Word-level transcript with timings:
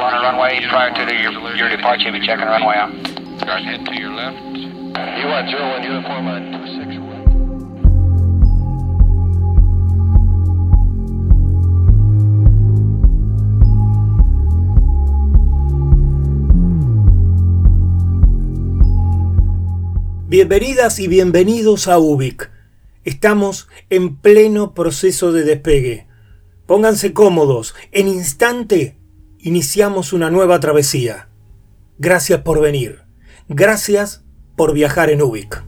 Runway 0.00 0.60
prior 0.68 0.90
to 0.94 1.04
the, 1.04 1.14
your, 1.14 1.32
your 1.56 1.68
departure. 1.68 2.12
Be 2.12 2.20
checking 2.24 2.46
runway 2.46 2.76
out. 2.76 2.92
Start 3.40 3.62
head 3.62 3.84
to 3.86 3.94
your 3.94 4.12
left. 4.14 4.38
You 5.18 5.26
want 5.26 5.48
zero 5.50 5.68
one 5.70 5.82
uniform 5.82 6.26
on 6.26 6.52
two 6.52 6.66
six. 6.66 6.88
Bienvenidas 20.28 20.98
y 20.98 21.08
bienvenidos 21.08 21.88
a 21.88 21.98
Ubik. 21.98 22.50
Estamos 23.04 23.66
en 23.88 24.16
pleno 24.16 24.74
proceso 24.74 25.32
de 25.32 25.42
despegue. 25.42 26.06
Pónganse 26.66 27.14
cómodos. 27.14 27.74
En 27.92 28.08
instante 28.08 28.97
iniciamos 29.40 30.12
una 30.12 30.30
nueva 30.30 30.60
travesía. 30.60 31.28
Gracias 31.98 32.42
por 32.42 32.60
venir. 32.60 33.02
Gracias 33.48 34.24
por 34.56 34.72
viajar 34.72 35.10
en 35.10 35.22
Ubik. 35.22 35.64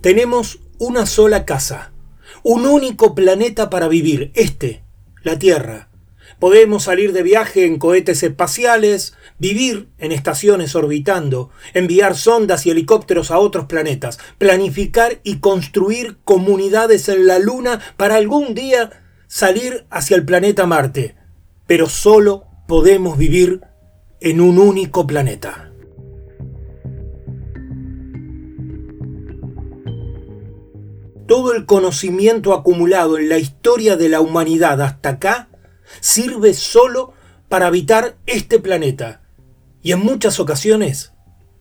Tenemos 0.00 0.60
una 0.78 1.04
sola 1.04 1.44
casa, 1.44 1.92
un 2.42 2.64
único 2.64 3.14
planeta 3.14 3.70
para 3.70 3.88
vivir, 3.88 4.30
este, 4.34 4.84
la 5.22 5.38
Tierra. 5.38 5.88
Podemos 6.38 6.84
salir 6.84 7.12
de 7.12 7.22
viaje 7.22 7.64
en 7.64 7.78
cohetes 7.78 8.22
espaciales, 8.22 9.14
vivir 9.38 9.88
en 9.98 10.12
estaciones 10.12 10.74
orbitando, 10.74 11.50
enviar 11.74 12.16
sondas 12.16 12.66
y 12.66 12.70
helicópteros 12.70 13.30
a 13.30 13.38
otros 13.38 13.66
planetas, 13.66 14.18
planificar 14.38 15.20
y 15.22 15.38
construir 15.38 16.18
comunidades 16.24 17.08
en 17.08 17.26
la 17.26 17.38
Luna 17.38 17.80
para 17.96 18.16
algún 18.16 18.54
día 18.54 19.02
salir 19.26 19.86
hacia 19.90 20.16
el 20.16 20.24
planeta 20.24 20.66
Marte. 20.66 21.16
Pero 21.66 21.88
solo 21.88 22.44
podemos 22.68 23.18
vivir 23.18 23.60
en 24.20 24.40
un 24.40 24.58
único 24.58 25.06
planeta. 25.06 25.72
Todo 31.26 31.54
el 31.54 31.66
conocimiento 31.66 32.54
acumulado 32.54 33.18
en 33.18 33.28
la 33.28 33.38
historia 33.38 33.96
de 33.96 34.08
la 34.08 34.20
humanidad 34.20 34.80
hasta 34.80 35.10
acá 35.10 35.48
sirve 36.00 36.54
solo 36.54 37.12
para 37.48 37.66
habitar 37.66 38.16
este 38.26 38.60
planeta. 38.60 39.25
Y 39.86 39.92
en 39.92 40.00
muchas 40.00 40.40
ocasiones 40.40 41.12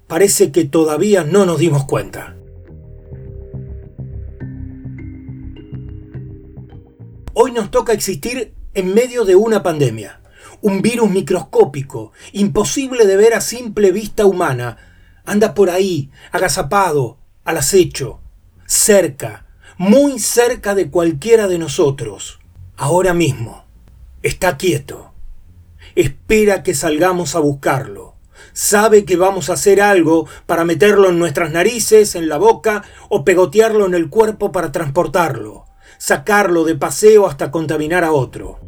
parece 0.08 0.52
que 0.52 0.66
todavía 0.66 1.24
no 1.24 1.46
nos 1.46 1.60
dimos 1.60 1.86
cuenta. 1.86 2.36
Hoy 7.36 7.52
nos 7.52 7.70
toca 7.70 7.94
existir 7.94 8.56
en 8.74 8.96
medio 8.96 9.26
de 9.26 9.36
una 9.36 9.62
pandemia, 9.62 10.22
un 10.64 10.82
virus 10.82 11.12
microscópico, 11.12 12.14
imposible 12.32 13.06
de 13.06 13.16
ver 13.16 13.36
a 13.36 13.42
simple 13.42 13.92
vista 13.92 14.26
humana, 14.26 14.78
anda 15.24 15.54
por 15.54 15.70
ahí, 15.70 16.10
agazapado, 16.32 17.20
al 17.44 17.58
acecho, 17.58 18.22
cerca, 18.66 19.46
muy 19.78 20.18
cerca 20.18 20.74
de 20.74 20.90
cualquiera 20.90 21.48
de 21.48 21.60
nosotros, 21.60 22.40
ahora 22.76 23.14
mismo 23.14 23.66
está 24.24 24.58
quieto. 24.58 25.12
Espera 25.96 26.64
que 26.64 26.74
salgamos 26.74 27.36
a 27.36 27.40
buscarlo. 27.40 28.05
Sabe 28.56 29.04
que 29.04 29.18
vamos 29.18 29.50
a 29.50 29.54
hacer 29.54 29.82
algo 29.82 30.30
para 30.46 30.64
meterlo 30.64 31.10
en 31.10 31.20
nuestras 31.20 31.52
narices, 31.52 32.16
en 32.16 32.30
la 32.30 32.38
boca 32.38 32.86
o 33.10 33.26
pegotearlo 33.26 33.86
en 33.86 33.94
el 33.94 34.10
cuerpo 34.10 34.54
para 34.54 34.72
transportarlo, 34.72 35.66
sacarlo 35.98 36.64
de 36.64 36.76
paseo 36.76 37.28
hasta 37.28 37.52
contaminar 37.52 38.06
a 38.06 38.14
otro. 38.14 38.62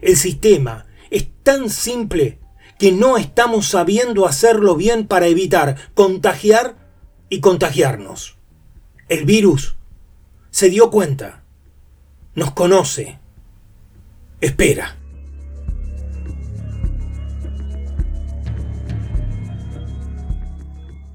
El 0.00 0.16
sistema 0.16 0.86
es 1.10 1.26
tan 1.42 1.68
simple 1.68 2.38
que 2.78 2.92
no 2.92 3.16
estamos 3.16 3.66
sabiendo 3.66 4.24
hacerlo 4.24 4.76
bien 4.76 5.08
para 5.08 5.26
evitar 5.26 5.78
contagiar 5.94 6.76
y 7.28 7.40
contagiarnos. 7.40 8.38
El 9.08 9.24
virus 9.24 9.74
se 10.52 10.70
dio 10.70 10.92
cuenta, 10.92 11.42
nos 12.36 12.52
conoce, 12.52 13.18
espera. 14.42 14.98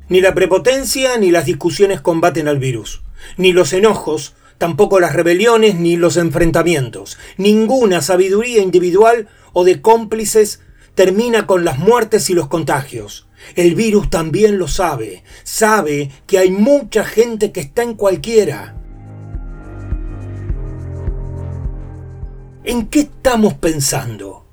Ni 0.10 0.22
la 0.22 0.34
prepotencia 0.34 1.18
ni 1.18 1.32
las 1.32 1.46
discusiones 1.46 2.00
combaten 2.00 2.48
al 2.48 2.60
virus, 2.60 3.02
ni 3.36 3.52
los 3.52 3.74
enojos, 3.74 4.36
tampoco 4.58 5.02
las 5.02 5.14
rebeliones 5.14 5.76
ni 5.76 5.98
los 5.98 6.16
enfrentamientos. 6.16 7.18
Ninguna 7.36 8.02
sabiduría 8.02 8.62
individual 8.62 9.28
o 9.52 9.66
de 9.66 9.82
cómplices 9.82 10.62
termina 10.96 11.46
con 11.46 11.66
las 11.66 11.78
muertes 11.78 12.30
y 12.30 12.34
los 12.34 12.48
contagios. 12.48 13.28
El 13.56 13.76
virus 13.76 14.10
también 14.10 14.58
lo 14.58 14.70
sabe, 14.70 15.24
sabe 15.44 16.10
que 16.26 16.40
hay 16.40 16.52
mucha 16.52 17.04
gente 17.04 17.52
que 17.52 17.60
está 17.60 17.84
en 17.84 17.96
cualquiera 17.96 18.77
¿En 22.70 22.88
qué 22.88 23.00
estamos 23.00 23.54
pensando? 23.54 24.46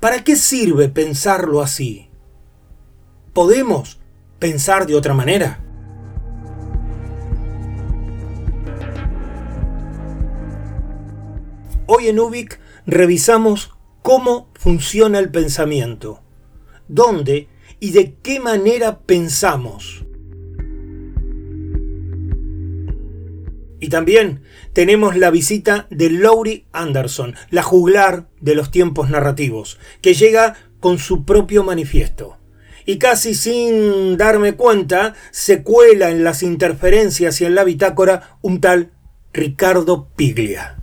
¿Para 0.00 0.24
qué 0.24 0.34
sirve 0.34 0.88
pensarlo 0.88 1.62
así? 1.62 2.10
¿Podemos 3.32 4.00
pensar 4.40 4.88
de 4.88 4.96
otra 4.96 5.14
manera? 5.14 5.62
Hoy 11.86 12.08
en 12.08 12.18
UBIC 12.18 12.58
revisamos 12.86 13.72
cómo 14.02 14.50
funciona 14.54 15.20
el 15.20 15.30
pensamiento, 15.30 16.20
dónde 16.88 17.46
y 17.78 17.92
de 17.92 18.16
qué 18.20 18.40
manera 18.40 18.98
pensamos. 18.98 20.04
Y 23.78 23.90
también 23.90 24.42
tenemos 24.78 25.16
la 25.16 25.30
visita 25.30 25.88
de 25.90 26.08
Laurie 26.08 26.64
Anderson, 26.70 27.34
la 27.50 27.64
juglar 27.64 28.28
de 28.40 28.54
los 28.54 28.70
tiempos 28.70 29.10
narrativos, 29.10 29.76
que 30.00 30.14
llega 30.14 30.54
con 30.78 31.00
su 31.00 31.24
propio 31.24 31.64
manifiesto. 31.64 32.38
Y 32.86 32.98
casi 32.98 33.34
sin 33.34 34.16
darme 34.16 34.54
cuenta, 34.54 35.16
se 35.32 35.64
cuela 35.64 36.10
en 36.10 36.22
las 36.22 36.44
interferencias 36.44 37.40
y 37.40 37.44
en 37.44 37.56
la 37.56 37.64
bitácora 37.64 38.38
un 38.40 38.60
tal 38.60 38.92
Ricardo 39.32 40.10
Piglia. 40.14 40.80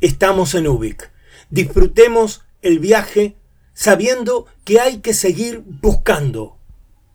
Estamos 0.00 0.54
en 0.54 0.68
Ubik. 0.68 1.10
Disfrutemos 1.50 2.46
el 2.62 2.78
viaje 2.78 3.36
sabiendo 3.74 4.46
que 4.64 4.80
hay 4.80 5.00
que 5.00 5.12
seguir 5.12 5.62
buscando 5.66 6.59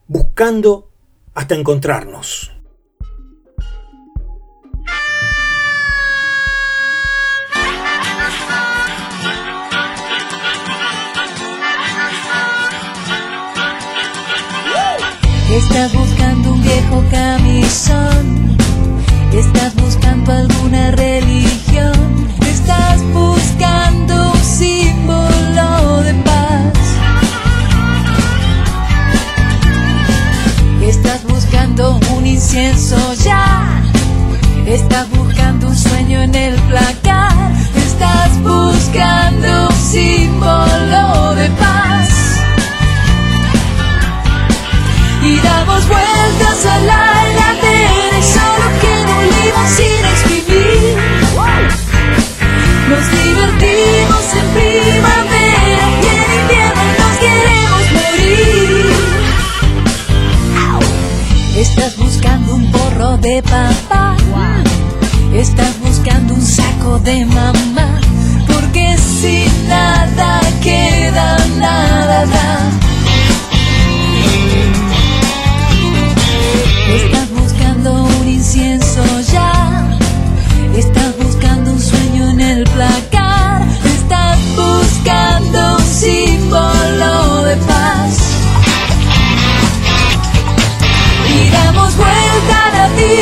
buscando 0.08 0.92
hasta 1.34 1.56
encontrarnos. 1.56 2.52
Estás 15.52 15.94
buscando 15.94 16.54
un 16.54 16.62
viejo 16.62 17.04
camisón, 17.12 18.58
estás 19.32 19.76
buscando 19.76 20.34
alguna 20.34 20.92
religión, 20.92 22.28
estás 22.42 23.02
buscando 23.14 24.32
un 24.34 24.44
símbolo. 24.44 25.35
Un 31.84 32.26
incienso 32.26 32.96
ya. 33.16 33.84
Estás 34.66 35.10
buscando 35.10 35.68
un 35.68 35.76
sueño 35.76 36.22
en 36.22 36.34
el 36.34 36.56
placar. 36.62 37.34
Estás 37.76 38.42
buscando 38.42 39.68
un 39.68 39.76
símbolo 39.76 41.36
de 41.36 41.50
paz. 41.50 42.40
Y 45.22 45.38
damos 45.40 45.88
vueltas 45.88 46.66
al 46.66 46.90
aire 46.90 47.15
de 63.26 63.42
papá. 63.42 64.16
Estás 65.34 65.80
buscando 65.80 66.36
un 66.36 66.42
saco 66.42 67.00
de 67.00 67.26
mamá. 67.26 68.00
Porque 68.46 68.96
si 68.98 69.46
nada 69.68 70.42
queda, 70.62 71.38
nada 71.60 72.26
da. 72.28 72.85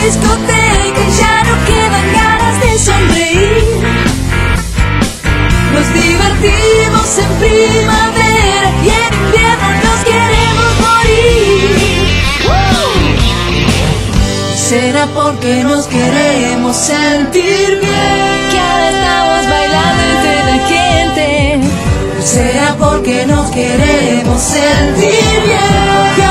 Discoteca 0.01 0.99
y 1.07 1.11
ya 1.19 1.43
no 1.43 1.55
quedan 1.65 2.05
ganas 2.13 2.55
de 2.61 2.71
sonreír. 2.79 3.63
Nos 5.73 5.87
divertimos 5.93 7.17
en 7.17 7.31
primavera 7.39 8.67
y 8.83 8.89
en 8.89 9.13
invierno 9.23 9.67
nos 9.85 9.99
queremos 10.09 10.71
morir. 10.85 11.75
Será 14.55 15.05
porque 15.07 15.63
nos 15.63 15.85
queremos 15.87 16.75
sentir 16.75 17.79
bien 17.79 18.49
que 18.51 18.59
ahora 18.59 18.89
estamos 18.89 19.41
bailando 19.49 20.01
entre 20.15 20.35
la 20.49 20.57
gente. 20.67 21.27
Será 22.23 22.75
porque 22.79 23.25
nos 23.25 23.51
queremos 23.51 24.41
sentir 24.41 25.41
bien 25.45 26.22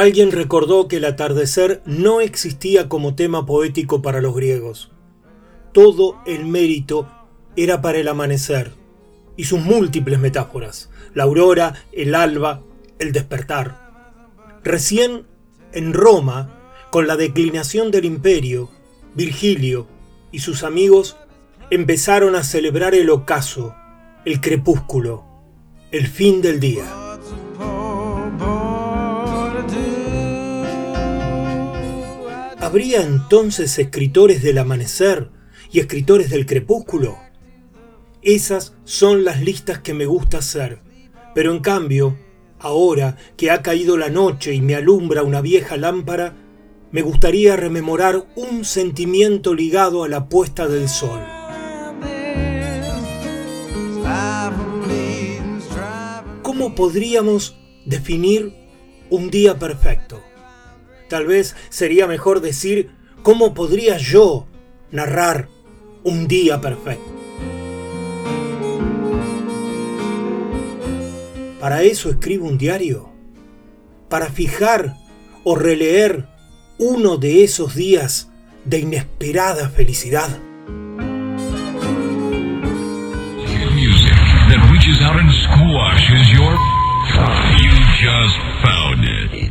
Alguien 0.00 0.32
recordó 0.32 0.88
que 0.88 0.96
el 0.96 1.04
atardecer 1.04 1.82
no 1.84 2.22
existía 2.22 2.88
como 2.88 3.16
tema 3.16 3.44
poético 3.44 4.00
para 4.00 4.22
los 4.22 4.34
griegos. 4.34 4.90
Todo 5.74 6.22
el 6.24 6.46
mérito 6.46 7.06
era 7.54 7.82
para 7.82 7.98
el 7.98 8.08
amanecer 8.08 8.72
y 9.36 9.44
sus 9.44 9.60
múltiples 9.60 10.18
metáforas, 10.18 10.88
la 11.12 11.24
aurora, 11.24 11.84
el 11.92 12.14
alba, 12.14 12.62
el 12.98 13.12
despertar. 13.12 13.90
Recién 14.64 15.26
en 15.74 15.92
Roma, 15.92 16.58
con 16.90 17.06
la 17.06 17.16
declinación 17.16 17.90
del 17.90 18.06
imperio, 18.06 18.70
Virgilio 19.14 19.86
y 20.32 20.38
sus 20.38 20.62
amigos 20.62 21.18
empezaron 21.68 22.36
a 22.36 22.42
celebrar 22.42 22.94
el 22.94 23.10
ocaso, 23.10 23.74
el 24.24 24.40
crepúsculo, 24.40 25.26
el 25.92 26.06
fin 26.06 26.40
del 26.40 26.58
día. 26.58 27.09
¿Habría 32.70 33.02
entonces 33.02 33.76
escritores 33.80 34.44
del 34.44 34.56
amanecer 34.56 35.32
y 35.72 35.80
escritores 35.80 36.30
del 36.30 36.46
crepúsculo? 36.46 37.18
Esas 38.22 38.76
son 38.84 39.24
las 39.24 39.42
listas 39.42 39.80
que 39.80 39.92
me 39.92 40.06
gusta 40.06 40.38
hacer. 40.38 40.78
Pero 41.34 41.50
en 41.50 41.58
cambio, 41.62 42.16
ahora 42.60 43.16
que 43.36 43.50
ha 43.50 43.60
caído 43.60 43.96
la 43.96 44.08
noche 44.08 44.54
y 44.54 44.60
me 44.60 44.76
alumbra 44.76 45.24
una 45.24 45.40
vieja 45.40 45.76
lámpara, 45.76 46.36
me 46.92 47.02
gustaría 47.02 47.56
rememorar 47.56 48.24
un 48.36 48.64
sentimiento 48.64 49.52
ligado 49.52 50.04
a 50.04 50.08
la 50.08 50.28
puesta 50.28 50.68
del 50.68 50.88
sol. 50.88 51.18
¿Cómo 56.42 56.76
podríamos 56.76 57.56
definir 57.84 58.54
un 59.10 59.28
día 59.28 59.58
perfecto? 59.58 60.22
Tal 61.10 61.26
vez 61.26 61.56
sería 61.70 62.06
mejor 62.06 62.40
decir 62.40 62.90
cómo 63.24 63.52
podría 63.52 63.96
yo 63.96 64.46
narrar 64.92 65.48
un 66.04 66.28
día 66.28 66.60
perfecto. 66.60 67.10
¿Para 71.58 71.82
eso 71.82 72.10
escribo 72.10 72.46
un 72.46 72.58
diario? 72.58 73.10
¿Para 74.08 74.26
fijar 74.26 74.94
o 75.42 75.56
releer 75.56 76.28
uno 76.78 77.16
de 77.16 77.42
esos 77.42 77.74
días 77.74 78.30
de 78.64 78.78
inesperada 78.78 79.68
felicidad? 79.68 80.28
Just 88.00 88.36
found 88.62 89.04
it. 89.04 89.49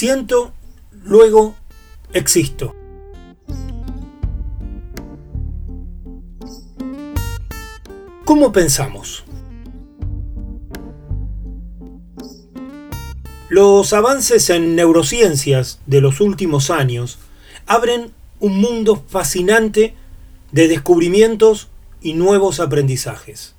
Siento, 0.00 0.52
luego 0.92 1.56
existo. 2.12 2.72
¿Cómo 8.24 8.52
pensamos? 8.52 9.24
Los 13.48 13.92
avances 13.92 14.48
en 14.50 14.76
neurociencias 14.76 15.80
de 15.86 16.00
los 16.00 16.20
últimos 16.20 16.70
años 16.70 17.18
abren 17.66 18.12
un 18.38 18.60
mundo 18.60 19.02
fascinante 19.08 19.96
de 20.52 20.68
descubrimientos 20.68 21.70
y 22.00 22.12
nuevos 22.12 22.60
aprendizajes. 22.60 23.56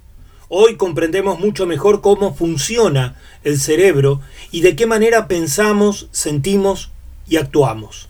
Hoy 0.51 0.77
comprendemos 0.77 1.39
mucho 1.39 1.67
mejor 1.67 2.01
cómo 2.01 2.33
funciona 2.33 3.13
el 3.43 3.59
cerebro 3.59 4.19
y 4.49 4.61
de 4.61 4.75
qué 4.75 4.87
manera 4.87 5.27
pensamos, 5.27 6.09
sentimos 6.11 6.89
y 7.27 7.37
actuamos. 7.37 8.09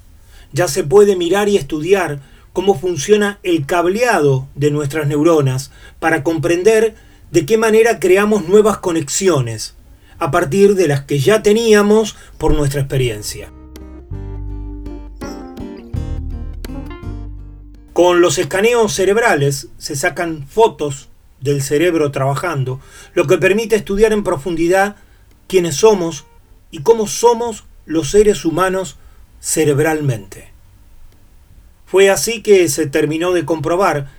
Ya 0.53 0.69
se 0.69 0.85
puede 0.85 1.17
mirar 1.17 1.49
y 1.49 1.57
estudiar 1.57 2.21
cómo 2.53 2.79
funciona 2.79 3.39
el 3.43 3.65
cableado 3.65 4.47
de 4.55 4.71
nuestras 4.71 5.05
neuronas 5.05 5.71
para 5.99 6.23
comprender 6.23 6.95
de 7.29 7.45
qué 7.45 7.57
manera 7.57 7.99
creamos 7.99 8.47
nuevas 8.47 8.77
conexiones 8.77 9.75
a 10.17 10.31
partir 10.31 10.75
de 10.75 10.87
las 10.87 11.01
que 11.01 11.19
ya 11.19 11.43
teníamos 11.43 12.15
por 12.37 12.53
nuestra 12.53 12.79
experiencia. 12.79 13.51
Con 17.91 18.21
los 18.21 18.37
escaneos 18.37 18.93
cerebrales 18.93 19.67
se 19.77 19.97
sacan 19.97 20.47
fotos 20.47 21.08
del 21.41 21.61
cerebro 21.61 22.11
trabajando, 22.11 22.79
lo 23.13 23.27
que 23.27 23.37
permite 23.37 23.75
estudiar 23.75 24.13
en 24.13 24.23
profundidad 24.23 24.97
quiénes 25.47 25.75
somos 25.75 26.25
y 26.71 26.79
cómo 26.79 27.07
somos 27.07 27.65
los 27.85 28.11
seres 28.11 28.45
humanos 28.45 28.97
cerebralmente. 29.41 30.49
Fue 31.85 32.09
así 32.09 32.43
que 32.43 32.67
se 32.69 32.85
terminó 32.85 33.31
de 33.33 33.45
comprobar 33.45 34.11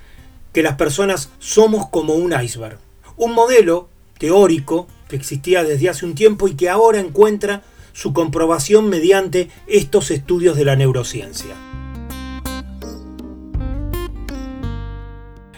que 0.51 0.63
las 0.63 0.75
personas 0.75 1.29
somos 1.39 1.87
como 1.89 2.15
un 2.15 2.33
iceberg, 2.33 2.77
un 3.15 3.33
modelo 3.33 3.87
teórico 4.17 4.87
que 5.07 5.15
existía 5.15 5.63
desde 5.63 5.89
hace 5.89 6.05
un 6.05 6.15
tiempo 6.15 6.47
y 6.47 6.55
que 6.55 6.69
ahora 6.69 6.99
encuentra 6.99 7.63
su 7.93 8.13
comprobación 8.13 8.89
mediante 8.89 9.49
estos 9.67 10.11
estudios 10.11 10.57
de 10.57 10.65
la 10.65 10.75
neurociencia. 10.75 11.55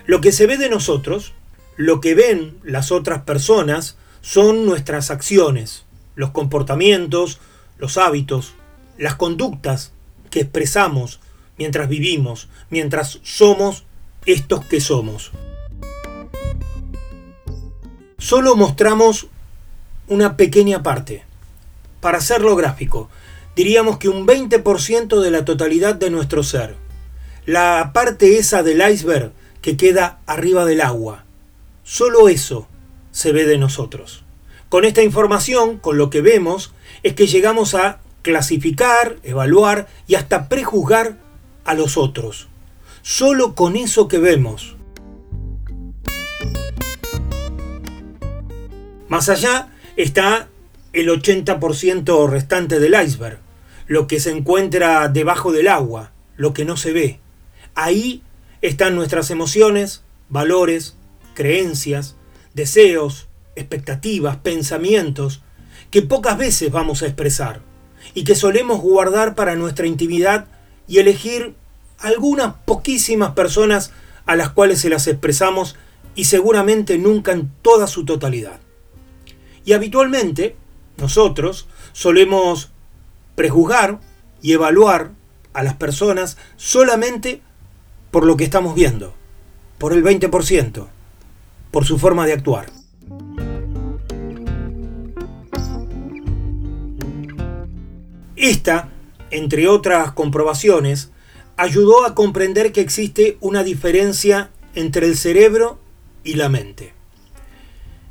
Lo 0.06 0.22
que 0.22 0.32
se 0.32 0.46
ve 0.48 0.58
de 0.58 0.70
nosotros, 0.70 1.34
lo 1.78 2.02
que 2.02 2.16
ven 2.16 2.58
las 2.64 2.92
otras 2.92 3.24
personas, 3.24 3.98
son 4.22 4.66
nuestras 4.66 5.12
acciones, 5.12 5.86
los 6.16 6.32
comportamientos, 6.32 7.40
los 7.78 7.98
hábitos, 7.98 8.54
las 8.98 9.16
conductas 9.16 9.92
que 10.30 10.42
expresamos 10.42 11.20
mientras 11.58 11.90
vivimos, 11.90 12.48
mientras 12.70 13.20
somos 13.24 13.84
estos 14.26 14.66
que 14.66 14.80
somos. 14.80 15.32
Solo 18.18 18.56
mostramos 18.56 19.28
una 20.08 20.38
pequeña 20.38 20.84
parte. 20.84 21.24
Para 22.00 22.20
hacerlo 22.20 22.56
gráfico, 22.56 23.10
diríamos 23.56 23.98
que 23.98 24.10
un 24.10 24.26
20% 24.26 25.22
de 25.22 25.32
la 25.32 25.46
totalidad 25.46 25.96
de 25.96 26.10
nuestro 26.10 26.44
ser. 26.44 26.76
La 27.46 27.92
parte 27.94 28.38
esa 28.38 28.64
del 28.64 28.82
iceberg 28.90 29.32
que 29.62 29.78
queda 29.78 30.20
arriba 30.26 30.66
del 30.66 30.82
agua. 30.82 31.23
Solo 31.84 32.30
eso 32.30 32.68
se 33.12 33.32
ve 33.34 33.46
de 33.46 33.58
nosotros. 33.58 34.24
Con 34.70 34.86
esta 34.86 35.04
información, 35.04 35.78
con 35.78 35.98
lo 35.98 36.10
que 36.10 36.22
vemos, 36.22 36.74
es 37.04 37.14
que 37.14 37.28
llegamos 37.28 37.76
a 37.76 38.00
clasificar, 38.22 39.18
evaluar 39.24 39.88
y 40.08 40.16
hasta 40.16 40.48
prejuzgar 40.48 41.18
a 41.66 41.74
los 41.74 41.98
otros. 41.98 42.48
Solo 43.02 43.54
con 43.54 43.76
eso 43.76 44.08
que 44.08 44.18
vemos. 44.18 44.78
Más 49.10 49.30
allá 49.30 49.70
está 49.98 50.48
el 50.94 51.10
80% 51.10 52.30
restante 52.30 52.80
del 52.80 52.96
iceberg, 53.00 53.40
lo 53.88 54.08
que 54.08 54.20
se 54.20 54.32
encuentra 54.32 55.10
debajo 55.10 55.52
del 55.52 55.68
agua, 55.68 56.12
lo 56.38 56.54
que 56.54 56.66
no 56.66 56.78
se 56.78 56.94
ve. 56.94 57.20
Ahí 57.76 58.24
están 58.62 58.96
nuestras 58.96 59.30
emociones, 59.30 60.04
valores, 60.30 60.96
creencias, 61.34 62.16
deseos, 62.54 63.28
expectativas, 63.56 64.38
pensamientos, 64.38 65.42
que 65.92 66.02
pocas 66.02 66.38
veces 66.38 66.72
vamos 66.72 67.02
a 67.02 67.06
expresar 67.06 67.62
y 68.14 68.24
que 68.24 68.36
solemos 68.36 68.82
guardar 68.82 69.36
para 69.36 69.56
nuestra 69.56 69.88
intimidad 69.88 70.48
y 70.88 71.00
elegir 71.00 71.56
algunas 72.00 72.56
poquísimas 72.66 73.32
personas 73.32 73.92
a 74.26 74.36
las 74.36 74.50
cuales 74.50 74.80
se 74.80 74.90
las 74.90 75.08
expresamos 75.08 75.76
y 76.16 76.26
seguramente 76.26 76.98
nunca 76.98 77.32
en 77.32 77.52
toda 77.62 77.88
su 77.88 78.06
totalidad. 78.06 78.60
Y 79.66 79.74
habitualmente 79.74 80.56
nosotros 80.98 81.68
solemos 81.94 82.72
prejuzgar 83.36 84.00
y 84.42 84.54
evaluar 84.54 85.12
a 85.54 85.64
las 85.64 85.76
personas 85.76 86.38
solamente 86.58 87.42
por 88.12 88.26
lo 88.26 88.38
que 88.38 88.44
estamos 88.44 88.76
viendo, 88.76 89.14
por 89.78 89.94
el 89.94 90.04
20%, 90.04 90.88
por 91.74 91.86
su 91.86 91.98
forma 91.98 92.28
de 92.28 92.34
actuar. 92.34 92.68
Esta, 98.36 98.90
entre 99.32 99.68
otras 99.68 100.12
comprobaciones, 100.12 101.10
ayudó 101.58 102.06
a 102.06 102.14
comprender 102.14 102.72
que 102.72 102.82
existe 102.82 103.38
una 103.42 103.64
diferencia 103.64 104.52
entre 104.76 105.08
el 105.08 105.18
cerebro 105.18 105.80
y 106.24 106.36
la 106.36 106.48
mente. 106.48 106.94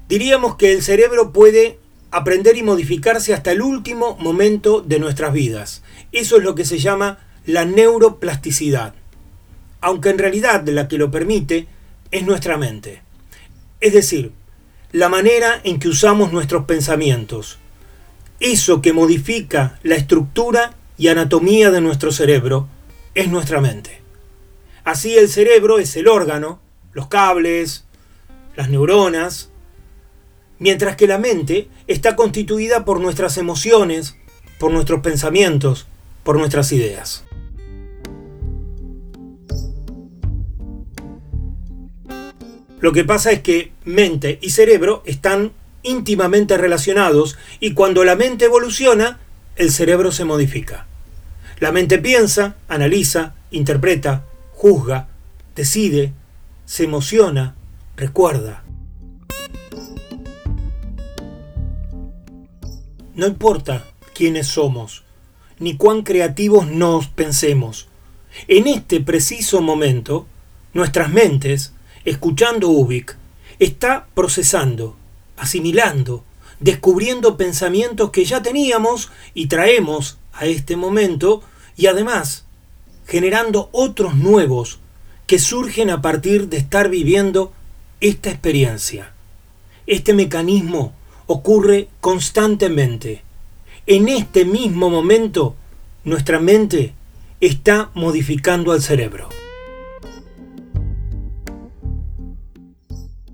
Diríamos 0.08 0.56
que 0.56 0.72
el 0.72 0.82
cerebro 0.82 1.32
puede 1.32 1.78
aprender 2.10 2.56
y 2.56 2.64
modificarse 2.64 3.32
hasta 3.32 3.52
el 3.52 3.62
último 3.62 4.16
momento 4.18 4.80
de 4.80 4.98
nuestras 4.98 5.32
vidas. 5.32 5.84
Eso 6.10 6.36
es 6.36 6.42
lo 6.42 6.56
que 6.56 6.64
se 6.64 6.78
llama 6.78 7.20
la 7.46 7.64
neuroplasticidad. 7.64 8.94
Aunque 9.80 10.10
en 10.10 10.18
realidad 10.18 10.66
la 10.66 10.88
que 10.88 10.98
lo 10.98 11.12
permite 11.12 11.68
es 12.10 12.24
nuestra 12.24 12.56
mente. 12.56 13.02
Es 13.82 13.92
decir, 13.92 14.30
la 14.92 15.08
manera 15.08 15.60
en 15.64 15.80
que 15.80 15.88
usamos 15.88 16.32
nuestros 16.32 16.66
pensamientos. 16.66 17.58
Eso 18.38 18.80
que 18.80 18.92
modifica 18.92 19.80
la 19.82 19.96
estructura 19.96 20.74
y 20.96 21.08
anatomía 21.08 21.72
de 21.72 21.80
nuestro 21.80 22.12
cerebro 22.12 22.68
es 23.16 23.28
nuestra 23.28 23.60
mente. 23.60 24.00
Así 24.84 25.18
el 25.18 25.28
cerebro 25.28 25.80
es 25.80 25.96
el 25.96 26.06
órgano, 26.06 26.60
los 26.92 27.08
cables, 27.08 27.84
las 28.54 28.70
neuronas, 28.70 29.50
mientras 30.60 30.94
que 30.94 31.08
la 31.08 31.18
mente 31.18 31.66
está 31.88 32.14
constituida 32.14 32.84
por 32.84 33.00
nuestras 33.00 33.36
emociones, 33.36 34.14
por 34.60 34.70
nuestros 34.70 35.00
pensamientos, 35.00 35.88
por 36.22 36.36
nuestras 36.38 36.70
ideas. 36.70 37.24
Lo 42.82 42.92
que 42.92 43.04
pasa 43.04 43.30
es 43.30 43.42
que 43.42 43.70
mente 43.84 44.40
y 44.42 44.50
cerebro 44.50 45.04
están 45.06 45.52
íntimamente 45.84 46.58
relacionados 46.58 47.38
y 47.60 47.74
cuando 47.74 48.02
la 48.02 48.16
mente 48.16 48.46
evoluciona, 48.46 49.20
el 49.54 49.70
cerebro 49.70 50.10
se 50.10 50.24
modifica. 50.24 50.88
La 51.60 51.70
mente 51.70 51.98
piensa, 51.98 52.56
analiza, 52.66 53.36
interpreta, 53.52 54.24
juzga, 54.50 55.06
decide, 55.54 56.12
se 56.64 56.82
emociona, 56.82 57.54
recuerda. 57.96 58.64
No 63.14 63.28
importa 63.28 63.84
quiénes 64.12 64.48
somos, 64.48 65.04
ni 65.60 65.76
cuán 65.76 66.02
creativos 66.02 66.66
nos 66.66 67.06
pensemos. 67.06 67.86
En 68.48 68.66
este 68.66 69.00
preciso 69.00 69.62
momento, 69.62 70.26
nuestras 70.74 71.12
mentes, 71.12 71.71
escuchando 72.04 72.68
Ubik, 72.68 73.16
está 73.58 74.06
procesando, 74.14 74.96
asimilando, 75.36 76.24
descubriendo 76.60 77.36
pensamientos 77.36 78.10
que 78.10 78.24
ya 78.24 78.42
teníamos 78.42 79.10
y 79.34 79.46
traemos 79.46 80.18
a 80.32 80.46
este 80.46 80.76
momento 80.76 81.42
y 81.76 81.86
además 81.86 82.44
generando 83.06 83.68
otros 83.72 84.14
nuevos 84.16 84.78
que 85.26 85.38
surgen 85.38 85.90
a 85.90 86.02
partir 86.02 86.48
de 86.48 86.58
estar 86.58 86.88
viviendo 86.88 87.52
esta 88.00 88.30
experiencia. 88.30 89.12
Este 89.86 90.14
mecanismo 90.14 90.92
ocurre 91.26 91.88
constantemente. 92.00 93.22
En 93.86 94.08
este 94.08 94.44
mismo 94.44 94.90
momento, 94.90 95.56
nuestra 96.04 96.38
mente 96.38 96.94
está 97.40 97.90
modificando 97.94 98.72
al 98.72 98.82
cerebro. 98.82 99.28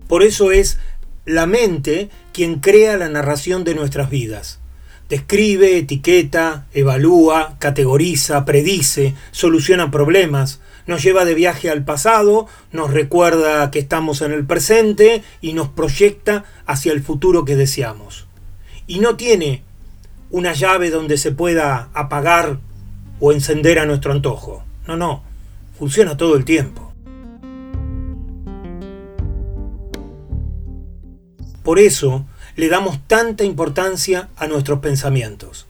Por 0.09 0.23
eso 0.23 0.51
es 0.51 0.79
la 1.27 1.47
mente 1.47 2.09
quien 2.33 2.61
crea 2.61 2.97
la 2.97 3.09
narración 3.09 3.63
de 3.63 3.75
nuestras 3.75 4.11
vidas. 4.11 4.59
Describe, 5.09 5.79
etiqueta, 5.79 6.67
evalúa, 6.75 7.57
categoriza, 7.59 8.45
predice, 8.45 9.15
soluciona 9.31 9.91
problemas, 9.91 10.61
nos 10.87 11.03
lleva 11.03 11.25
de 11.25 11.35
viaje 11.35 11.71
al 11.71 11.85
pasado, 11.85 12.47
nos 12.73 12.91
recuerda 12.91 13.71
que 13.71 13.79
estamos 13.79 14.23
en 14.23 14.33
el 14.33 14.45
presente 14.47 15.23
y 15.41 15.53
nos 15.53 15.69
proyecta 15.69 16.45
hacia 16.67 16.93
el 16.93 17.03
futuro 17.03 17.45
que 17.45 17.57
deseamos. 17.57 18.27
Y 18.87 19.01
no 19.01 19.17
tiene 19.17 19.63
una 20.31 20.55
llave 20.55 20.91
donde 20.91 21.19
se 21.19 21.33
pueda 21.33 21.91
apagar 21.93 22.59
o 23.21 23.33
encender 23.33 23.79
a 23.79 23.87
nuestro 23.87 24.13
antojo. 24.13 24.65
No, 24.87 24.97
no, 24.97 25.23
funciona 25.79 26.17
todo 26.17 26.37
el 26.37 26.45
tiempo. 26.45 26.88
Por 31.69 31.81
eso 31.81 32.25
le 32.57 32.71
damos 32.71 32.99
tanta 33.07 33.45
importancia 33.45 34.31
a 34.37 34.47
nuestros 34.47 34.79
pensamientos. 34.79 35.67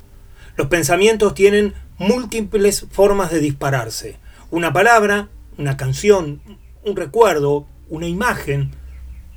Los 0.54 0.68
pensamientos 0.68 1.34
tienen 1.34 1.74
múltiples 1.98 2.86
formas 2.92 3.32
de 3.32 3.40
dispararse. 3.40 4.16
Una 4.52 4.72
palabra, 4.72 5.28
una 5.56 5.76
canción, 5.76 6.40
un 6.84 6.94
recuerdo, 6.94 7.66
una 7.88 8.06
imagen, 8.06 8.70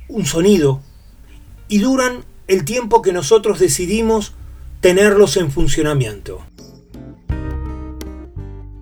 un 0.06 0.24
sonido. 0.24 0.80
Y 1.66 1.78
duran 1.78 2.24
el 2.46 2.64
tiempo 2.64 3.02
que 3.02 3.12
nosotros 3.12 3.58
decidimos 3.58 4.34
tenerlos 4.80 5.36
en 5.38 5.50
funcionamiento. 5.50 6.46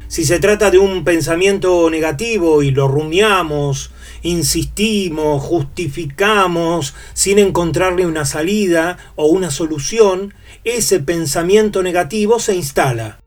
Si 0.06 0.26
se 0.26 0.38
trata 0.38 0.70
de 0.70 0.76
un 0.76 1.02
pensamiento 1.02 1.88
negativo 1.88 2.62
y 2.62 2.72
lo 2.72 2.88
rumiamos, 2.88 3.90
insistimos, 4.22 5.42
justificamos 5.42 6.94
sin 7.14 7.38
encontrarle 7.38 8.06
una 8.06 8.24
salida 8.24 8.98
o 9.16 9.26
una 9.26 9.50
solución, 9.50 10.34
ese 10.64 11.00
pensamiento 11.00 11.82
negativo 11.82 12.38
se 12.38 12.54
instala. 12.54 13.20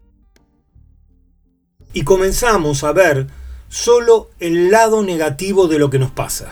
Y 1.93 2.03
comenzamos 2.03 2.83
a 2.83 2.91
ver 2.91 3.27
solo 3.69 4.29
el 4.39 4.71
lado 4.71 5.03
negativo 5.03 5.67
de 5.67 5.79
lo 5.79 5.89
que 5.89 5.99
nos 5.99 6.11
pasa. 6.11 6.51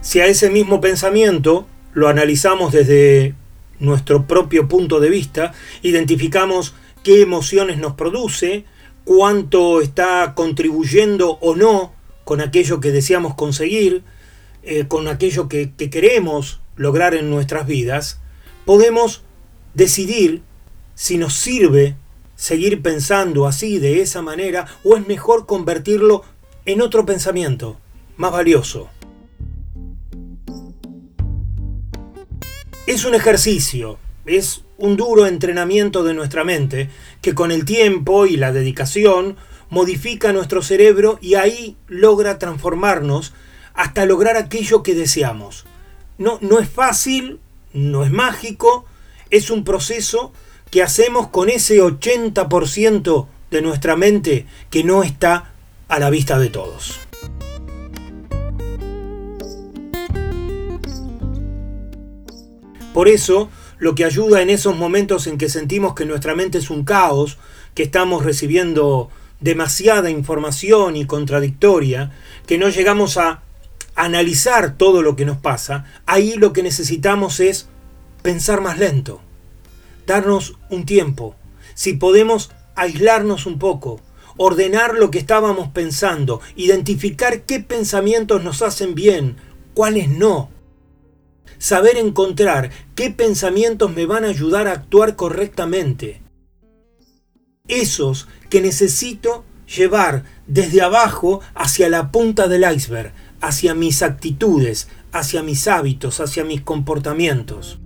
Si 0.00 0.20
a 0.20 0.26
ese 0.26 0.50
mismo 0.50 0.80
pensamiento 0.80 1.66
lo 1.92 2.08
analizamos 2.08 2.72
desde 2.72 3.34
nuestro 3.78 4.26
propio 4.26 4.68
punto 4.68 5.00
de 5.00 5.08
vista, 5.08 5.52
identificamos 5.82 6.74
qué 7.02 7.22
emociones 7.22 7.78
nos 7.78 7.94
produce, 7.94 8.64
cuánto 9.10 9.80
está 9.80 10.34
contribuyendo 10.36 11.32
o 11.40 11.56
no 11.56 11.92
con 12.22 12.40
aquello 12.40 12.78
que 12.78 12.92
deseamos 12.92 13.34
conseguir, 13.34 14.04
eh, 14.62 14.86
con 14.86 15.08
aquello 15.08 15.48
que, 15.48 15.72
que 15.76 15.90
queremos 15.90 16.60
lograr 16.76 17.14
en 17.14 17.28
nuestras 17.28 17.66
vidas, 17.66 18.20
podemos 18.64 19.24
decidir 19.74 20.42
si 20.94 21.18
nos 21.18 21.34
sirve 21.34 21.96
seguir 22.36 22.82
pensando 22.82 23.48
así, 23.48 23.80
de 23.80 24.00
esa 24.00 24.22
manera, 24.22 24.68
o 24.84 24.96
es 24.96 25.04
mejor 25.08 25.44
convertirlo 25.44 26.22
en 26.64 26.80
otro 26.80 27.04
pensamiento, 27.04 27.80
más 28.16 28.30
valioso. 28.30 28.90
Es 32.86 33.04
un 33.04 33.16
ejercicio, 33.16 33.98
es 34.24 34.62
un 34.80 34.96
duro 34.96 35.26
entrenamiento 35.26 36.02
de 36.02 36.14
nuestra 36.14 36.42
mente 36.42 36.88
que 37.20 37.34
con 37.34 37.52
el 37.52 37.64
tiempo 37.64 38.26
y 38.26 38.36
la 38.36 38.50
dedicación 38.50 39.36
modifica 39.68 40.32
nuestro 40.32 40.62
cerebro 40.62 41.18
y 41.20 41.34
ahí 41.34 41.76
logra 41.86 42.38
transformarnos 42.38 43.34
hasta 43.74 44.06
lograr 44.06 44.36
aquello 44.36 44.82
que 44.82 44.94
deseamos. 44.94 45.66
No, 46.18 46.38
no 46.40 46.58
es 46.58 46.68
fácil, 46.68 47.38
no 47.72 48.04
es 48.04 48.10
mágico, 48.10 48.86
es 49.30 49.50
un 49.50 49.64
proceso 49.64 50.32
que 50.70 50.82
hacemos 50.82 51.28
con 51.28 51.50
ese 51.50 51.80
80% 51.80 53.26
de 53.50 53.62
nuestra 53.62 53.96
mente 53.96 54.46
que 54.70 54.82
no 54.82 55.02
está 55.02 55.52
a 55.88 55.98
la 55.98 56.10
vista 56.10 56.38
de 56.38 56.48
todos. 56.48 57.00
Por 62.94 63.08
eso, 63.08 63.50
lo 63.80 63.94
que 63.94 64.04
ayuda 64.04 64.42
en 64.42 64.50
esos 64.50 64.76
momentos 64.76 65.26
en 65.26 65.38
que 65.38 65.48
sentimos 65.48 65.94
que 65.94 66.04
nuestra 66.04 66.36
mente 66.36 66.58
es 66.58 66.70
un 66.70 66.84
caos, 66.84 67.38
que 67.74 67.82
estamos 67.82 68.24
recibiendo 68.24 69.10
demasiada 69.40 70.10
información 70.10 70.96
y 70.96 71.06
contradictoria, 71.06 72.12
que 72.46 72.58
no 72.58 72.68
llegamos 72.68 73.16
a 73.16 73.42
analizar 73.96 74.76
todo 74.76 75.02
lo 75.02 75.16
que 75.16 75.24
nos 75.24 75.38
pasa, 75.38 75.86
ahí 76.06 76.34
lo 76.36 76.52
que 76.52 76.62
necesitamos 76.62 77.40
es 77.40 77.68
pensar 78.22 78.60
más 78.60 78.78
lento, 78.78 79.20
darnos 80.06 80.56
un 80.68 80.84
tiempo, 80.84 81.34
si 81.74 81.94
podemos 81.94 82.50
aislarnos 82.76 83.46
un 83.46 83.58
poco, 83.58 84.00
ordenar 84.36 84.94
lo 84.94 85.10
que 85.10 85.18
estábamos 85.18 85.68
pensando, 85.68 86.42
identificar 86.54 87.42
qué 87.42 87.60
pensamientos 87.60 88.44
nos 88.44 88.60
hacen 88.60 88.94
bien, 88.94 89.36
cuáles 89.72 90.10
no, 90.10 90.50
saber 91.60 91.98
encontrar 91.98 92.70
qué 92.94 93.10
pensamientos 93.10 93.94
me 93.94 94.06
van 94.06 94.24
a 94.24 94.28
ayudar 94.28 94.66
a 94.66 94.72
actuar 94.72 95.14
correctamente. 95.14 96.22
Esos 97.68 98.28
que 98.48 98.62
necesito 98.62 99.44
llevar 99.76 100.24
desde 100.46 100.80
abajo 100.80 101.42
hacia 101.54 101.90
la 101.90 102.10
punta 102.10 102.48
del 102.48 102.64
iceberg, 102.74 103.12
hacia 103.42 103.74
mis 103.74 104.02
actitudes, 104.02 104.88
hacia 105.12 105.42
mis 105.42 105.68
hábitos, 105.68 106.20
hacia 106.20 106.44
mis 106.44 106.62
comportamientos. 106.62 107.78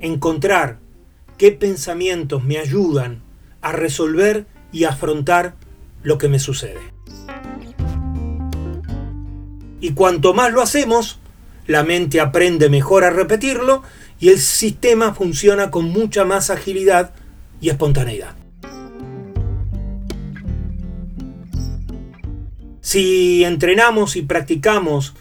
Encontrar 0.00 0.80
qué 1.36 1.52
pensamientos 1.52 2.42
me 2.42 2.58
ayudan 2.58 3.22
a 3.60 3.72
resolver 3.72 4.46
y 4.72 4.84
afrontar 4.84 5.56
lo 6.02 6.16
que 6.16 6.28
me 6.28 6.38
sucede. 6.38 6.80
Y 9.80 9.92
cuanto 9.92 10.32
más 10.32 10.50
lo 10.50 10.62
hacemos, 10.62 11.20
la 11.66 11.82
mente 11.82 12.20
aprende 12.20 12.68
mejor 12.68 13.04
a 13.04 13.10
repetirlo 13.10 13.82
y 14.20 14.28
el 14.28 14.38
sistema 14.38 15.14
funciona 15.14 15.70
con 15.70 15.86
mucha 15.86 16.24
más 16.24 16.50
agilidad 16.50 17.12
y 17.60 17.70
espontaneidad. 17.70 18.34
Si 22.80 23.42
entrenamos 23.44 24.14
y 24.16 24.22
practicamos 24.22 25.14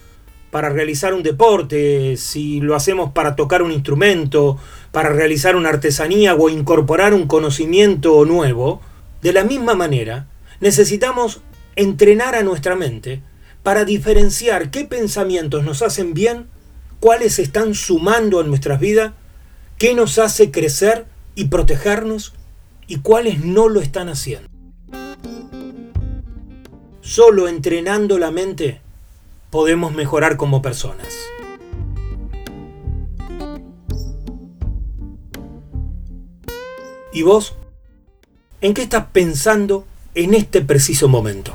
para 0.51 0.69
realizar 0.69 1.13
un 1.13 1.23
deporte, 1.23 2.15
si 2.17 2.59
lo 2.61 2.75
hacemos 2.75 3.11
para 3.13 3.35
tocar 3.35 3.63
un 3.63 3.71
instrumento, 3.71 4.59
para 4.91 5.09
realizar 5.09 5.55
una 5.55 5.69
artesanía 5.69 6.35
o 6.35 6.49
incorporar 6.49 7.13
un 7.13 7.25
conocimiento 7.25 8.23
nuevo, 8.25 8.81
de 9.21 9.33
la 9.33 9.43
misma 9.43 9.73
manera 9.73 10.27
necesitamos 10.59 11.41
entrenar 11.75 12.35
a 12.35 12.43
nuestra 12.43 12.75
mente 12.75 13.21
para 13.63 13.85
diferenciar 13.85 14.69
qué 14.69 14.83
pensamientos 14.83 15.63
nos 15.63 15.81
hacen 15.81 16.13
bien, 16.13 16.47
cuáles 16.99 17.39
están 17.39 17.73
sumando 17.73 18.39
a 18.39 18.43
nuestras 18.43 18.79
vidas, 18.79 19.13
qué 19.77 19.95
nos 19.95 20.19
hace 20.19 20.51
crecer 20.51 21.05
y 21.35 21.45
protegernos 21.45 22.33
y 22.87 22.99
cuáles 22.99 23.43
no 23.43 23.69
lo 23.69 23.81
están 23.81 24.09
haciendo. 24.09 24.49
Solo 27.01 27.47
entrenando 27.47 28.19
la 28.19 28.31
mente 28.31 28.81
podemos 29.49 29.93
mejorar 29.93 30.35
como 30.35 30.61
personas. 30.61 31.13
¿Y 37.13 37.21
vos? 37.21 37.53
¿En 38.61 38.73
qué 38.73 38.81
estás 38.81 39.05
pensando 39.11 39.85
en 40.15 40.33
este 40.33 40.61
preciso 40.61 41.07
momento? 41.07 41.53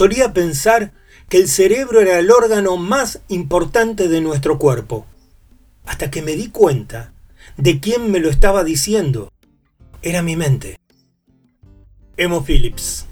Solía 0.00 0.32
pensar 0.32 0.94
que 1.28 1.36
el 1.36 1.46
cerebro 1.46 2.00
era 2.00 2.18
el 2.18 2.30
órgano 2.30 2.78
más 2.78 3.20
importante 3.28 4.08
de 4.08 4.22
nuestro 4.22 4.58
cuerpo, 4.58 5.04
hasta 5.84 6.10
que 6.10 6.22
me 6.22 6.36
di 6.36 6.48
cuenta 6.48 7.12
de 7.58 7.80
quién 7.80 8.10
me 8.10 8.18
lo 8.18 8.30
estaba 8.30 8.64
diciendo. 8.64 9.30
Era 10.00 10.22
mi 10.22 10.36
mente. 10.36 10.78
Emo 12.16 12.42
Phillips. 12.42 13.09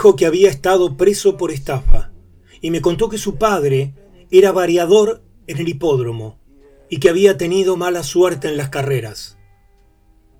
Dijo 0.00 0.16
que 0.16 0.24
había 0.24 0.48
estado 0.48 0.96
preso 0.96 1.36
por 1.36 1.50
estafa 1.50 2.10
y 2.62 2.70
me 2.70 2.80
contó 2.80 3.10
que 3.10 3.18
su 3.18 3.36
padre 3.36 3.92
era 4.30 4.50
variador 4.50 5.22
en 5.46 5.58
el 5.58 5.68
hipódromo 5.68 6.40
y 6.88 7.00
que 7.00 7.10
había 7.10 7.36
tenido 7.36 7.76
mala 7.76 8.02
suerte 8.02 8.48
en 8.48 8.56
las 8.56 8.70
carreras. 8.70 9.36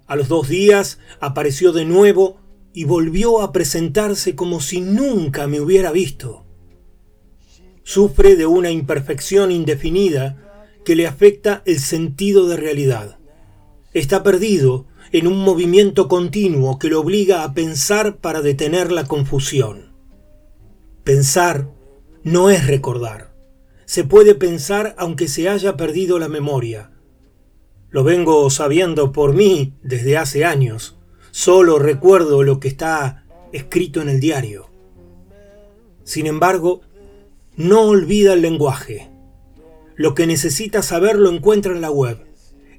A 0.06 0.16
los 0.16 0.28
dos 0.28 0.48
días 0.48 0.98
apareció 1.20 1.72
de 1.72 1.84
nuevo 1.84 2.40
y 2.72 2.84
volvió 2.84 3.42
a 3.42 3.52
presentarse 3.52 4.34
como 4.34 4.62
si 4.62 4.80
nunca 4.80 5.46
me 5.46 5.60
hubiera 5.60 5.92
visto. 5.92 6.46
Sufre 7.82 8.36
de 8.36 8.46
una 8.46 8.70
imperfección 8.70 9.52
indefinida 9.52 10.70
que 10.86 10.96
le 10.96 11.06
afecta 11.06 11.62
el 11.66 11.80
sentido 11.80 12.48
de 12.48 12.56
realidad. 12.56 13.18
Está 13.92 14.22
perdido 14.22 14.86
en 15.12 15.26
un 15.26 15.38
movimiento 15.38 16.06
continuo 16.06 16.78
que 16.78 16.88
lo 16.88 17.00
obliga 17.00 17.42
a 17.42 17.52
pensar 17.52 18.18
para 18.18 18.42
detener 18.42 18.92
la 18.92 19.04
confusión. 19.04 19.92
Pensar 21.02 21.68
no 22.22 22.50
es 22.50 22.66
recordar. 22.66 23.34
Se 23.86 24.04
puede 24.04 24.36
pensar 24.36 24.94
aunque 24.98 25.26
se 25.26 25.48
haya 25.48 25.76
perdido 25.76 26.20
la 26.20 26.28
memoria. 26.28 26.92
Lo 27.88 28.04
vengo 28.04 28.48
sabiendo 28.50 29.10
por 29.10 29.34
mí 29.34 29.74
desde 29.82 30.16
hace 30.16 30.44
años. 30.44 30.96
Solo 31.32 31.80
recuerdo 31.80 32.44
lo 32.44 32.60
que 32.60 32.68
está 32.68 33.24
escrito 33.52 34.00
en 34.00 34.08
el 34.08 34.20
diario. 34.20 34.68
Sin 36.04 36.26
embargo, 36.26 36.82
no 37.56 37.82
olvida 37.82 38.34
el 38.34 38.42
lenguaje. 38.42 39.10
Lo 39.96 40.14
que 40.14 40.28
necesita 40.28 40.82
saber 40.82 41.16
lo 41.16 41.30
encuentra 41.30 41.72
en 41.72 41.80
la 41.80 41.90
web. 41.90 42.24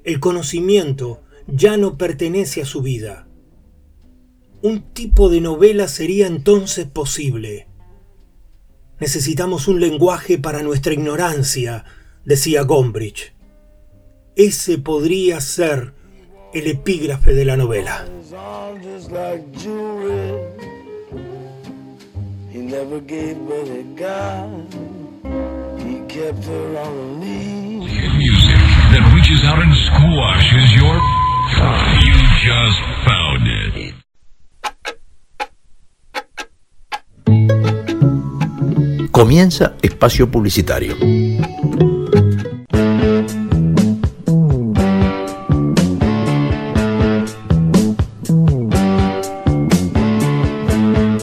El 0.05 0.21
conocimiento 0.21 1.19
ya 1.47 1.77
no 1.77 1.97
pertenece 1.97 2.61
a 2.61 2.65
su 2.65 2.81
vida. 2.81 3.27
Un 4.61 4.93
tipo 4.93 5.29
de 5.29 5.41
novela 5.41 5.87
sería 5.87 6.27
entonces 6.27 6.85
posible. 6.85 7.67
Necesitamos 8.99 9.67
un 9.67 9.79
lenguaje 9.79 10.37
para 10.37 10.61
nuestra 10.61 10.93
ignorancia, 10.93 11.85
decía 12.23 12.61
Gombrich. 12.61 13.33
Ese 14.35 14.77
podría 14.77 15.41
ser 15.41 15.93
el 16.53 16.67
epígrafe 16.67 17.33
de 17.33 17.45
la 17.45 17.57
novela. 17.57 18.05
That 28.91 29.13
reaches 29.15 29.43
out 29.45 29.59
and 29.59 29.73
squashes 29.73 30.75
your. 30.75 31.30
You 32.03 32.13
just 32.41 32.79
found 33.05 33.47
it. 33.47 33.95
Comienza 39.11 39.75
espacio 39.81 40.31
publicitario. 40.31 40.95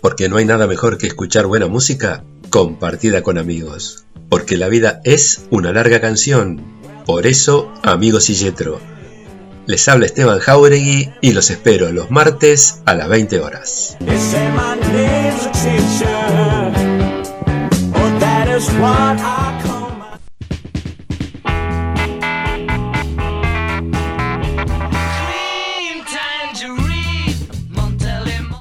Porque 0.00 0.28
no 0.28 0.36
hay 0.36 0.44
nada 0.44 0.66
mejor 0.66 0.98
que 0.98 1.06
escuchar 1.06 1.46
buena 1.46 1.66
música 1.66 2.24
compartida 2.50 3.22
con 3.22 3.38
amigos. 3.38 4.04
Porque 4.28 4.56
la 4.56 4.68
vida 4.68 5.00
es 5.04 5.46
una 5.50 5.72
larga 5.72 6.00
canción. 6.00 6.62
Por 7.06 7.26
eso, 7.26 7.72
amigos 7.82 8.30
y 8.30 8.34
Yetro. 8.34 8.97
Les 9.68 9.86
habla 9.86 10.06
Esteban 10.06 10.38
Jauregui 10.38 11.12
y 11.20 11.32
los 11.32 11.50
espero 11.50 11.92
los 11.92 12.10
martes 12.10 12.80
a 12.86 12.94
las 12.94 13.06
20 13.06 13.38
horas. 13.40 13.98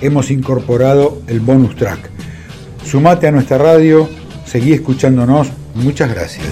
hemos 0.00 0.30
incorporado 0.30 1.20
el 1.26 1.40
bonus 1.40 1.76
track. 1.76 2.10
Sumate 2.84 3.28
a 3.28 3.32
nuestra 3.32 3.58
radio, 3.58 4.08
seguí 4.44 4.72
escuchándonos. 4.72 5.48
Muchas 5.74 6.10
gracias. 6.12 6.46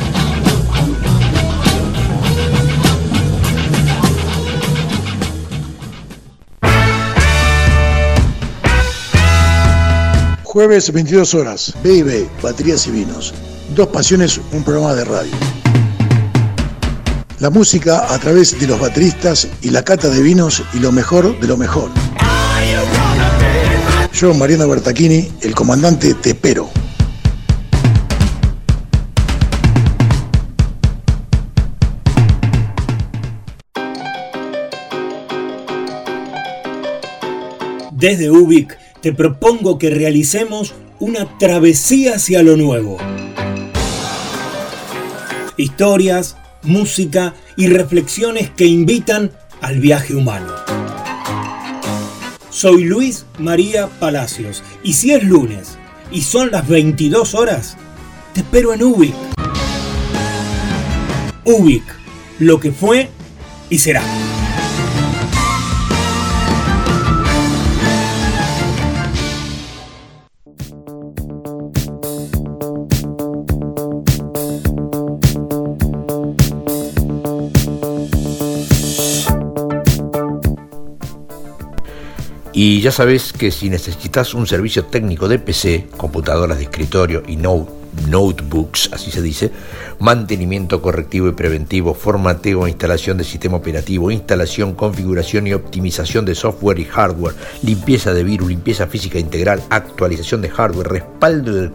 Jueves 10.44 10.92
22 10.92 11.34
horas, 11.34 11.74
B&B, 11.84 12.26
Baterías 12.42 12.86
y 12.88 12.90
Vinos. 12.90 13.34
Dos 13.76 13.88
Pasiones, 13.88 14.40
un 14.52 14.64
programa 14.64 14.94
de 14.94 15.04
radio. 15.04 15.32
La 17.38 17.50
música 17.50 18.12
a 18.12 18.18
través 18.18 18.58
de 18.58 18.66
los 18.66 18.80
bateristas 18.80 19.46
y 19.62 19.70
la 19.70 19.84
cata 19.84 20.08
de 20.08 20.20
vinos 20.20 20.64
y 20.74 20.80
lo 20.80 20.90
mejor 20.90 21.38
de 21.38 21.46
lo 21.46 21.56
mejor. 21.56 21.90
Yo, 24.18 24.34
Mariano 24.34 24.68
Bertachini, 24.68 25.28
el 25.42 25.54
comandante 25.54 26.12
Tepero. 26.12 26.68
Desde 37.92 38.28
Ubik 38.28 38.76
te 39.00 39.12
propongo 39.12 39.78
que 39.78 39.90
realicemos 39.90 40.74
una 40.98 41.38
travesía 41.38 42.16
hacia 42.16 42.42
lo 42.42 42.56
nuevo. 42.56 42.96
Historias, 45.56 46.36
música 46.64 47.36
y 47.56 47.68
reflexiones 47.68 48.50
que 48.50 48.66
invitan 48.66 49.30
al 49.60 49.78
viaje 49.78 50.16
humano. 50.16 50.87
Soy 52.58 52.82
Luis 52.82 53.24
María 53.38 53.86
Palacios 54.00 54.64
y 54.82 54.94
si 54.94 55.12
es 55.12 55.22
lunes 55.22 55.78
y 56.10 56.22
son 56.22 56.50
las 56.50 56.66
22 56.66 57.36
horas, 57.36 57.76
te 58.34 58.40
espero 58.40 58.74
en 58.74 58.82
Ubik. 58.82 59.14
Ubik, 61.44 61.84
lo 62.40 62.58
que 62.58 62.72
fue 62.72 63.10
y 63.70 63.78
será. 63.78 64.02
Y 82.60 82.80
ya 82.80 82.90
sabes 82.90 83.32
que 83.32 83.52
si 83.52 83.70
necesitas 83.70 84.34
un 84.34 84.48
servicio 84.48 84.86
técnico 84.86 85.28
de 85.28 85.38
PC, 85.38 85.86
computadoras 85.96 86.58
de 86.58 86.64
escritorio 86.64 87.22
y 87.24 87.36
notebook 87.36 87.78
notebooks, 88.08 88.90
así 88.92 89.12
se 89.12 89.22
dice, 89.22 89.52
mantenimiento 90.00 90.82
correctivo 90.82 91.28
y 91.28 91.32
preventivo, 91.32 91.94
formateo 91.94 92.66
e 92.66 92.70
instalación 92.70 93.16
de 93.16 93.22
sistema 93.22 93.58
operativo, 93.58 94.10
instalación, 94.10 94.74
configuración 94.74 95.46
y 95.46 95.54
optimización 95.54 96.24
de 96.24 96.34
software 96.34 96.80
y 96.80 96.84
hardware, 96.84 97.36
limpieza 97.62 98.12
de 98.12 98.24
virus, 98.24 98.48
limpieza 98.48 98.88
física 98.88 99.20
integral, 99.20 99.62
actualización 99.70 100.42
de 100.42 100.50
hardware, 100.50 100.88
respaldo 100.88 101.54
de 101.54 101.70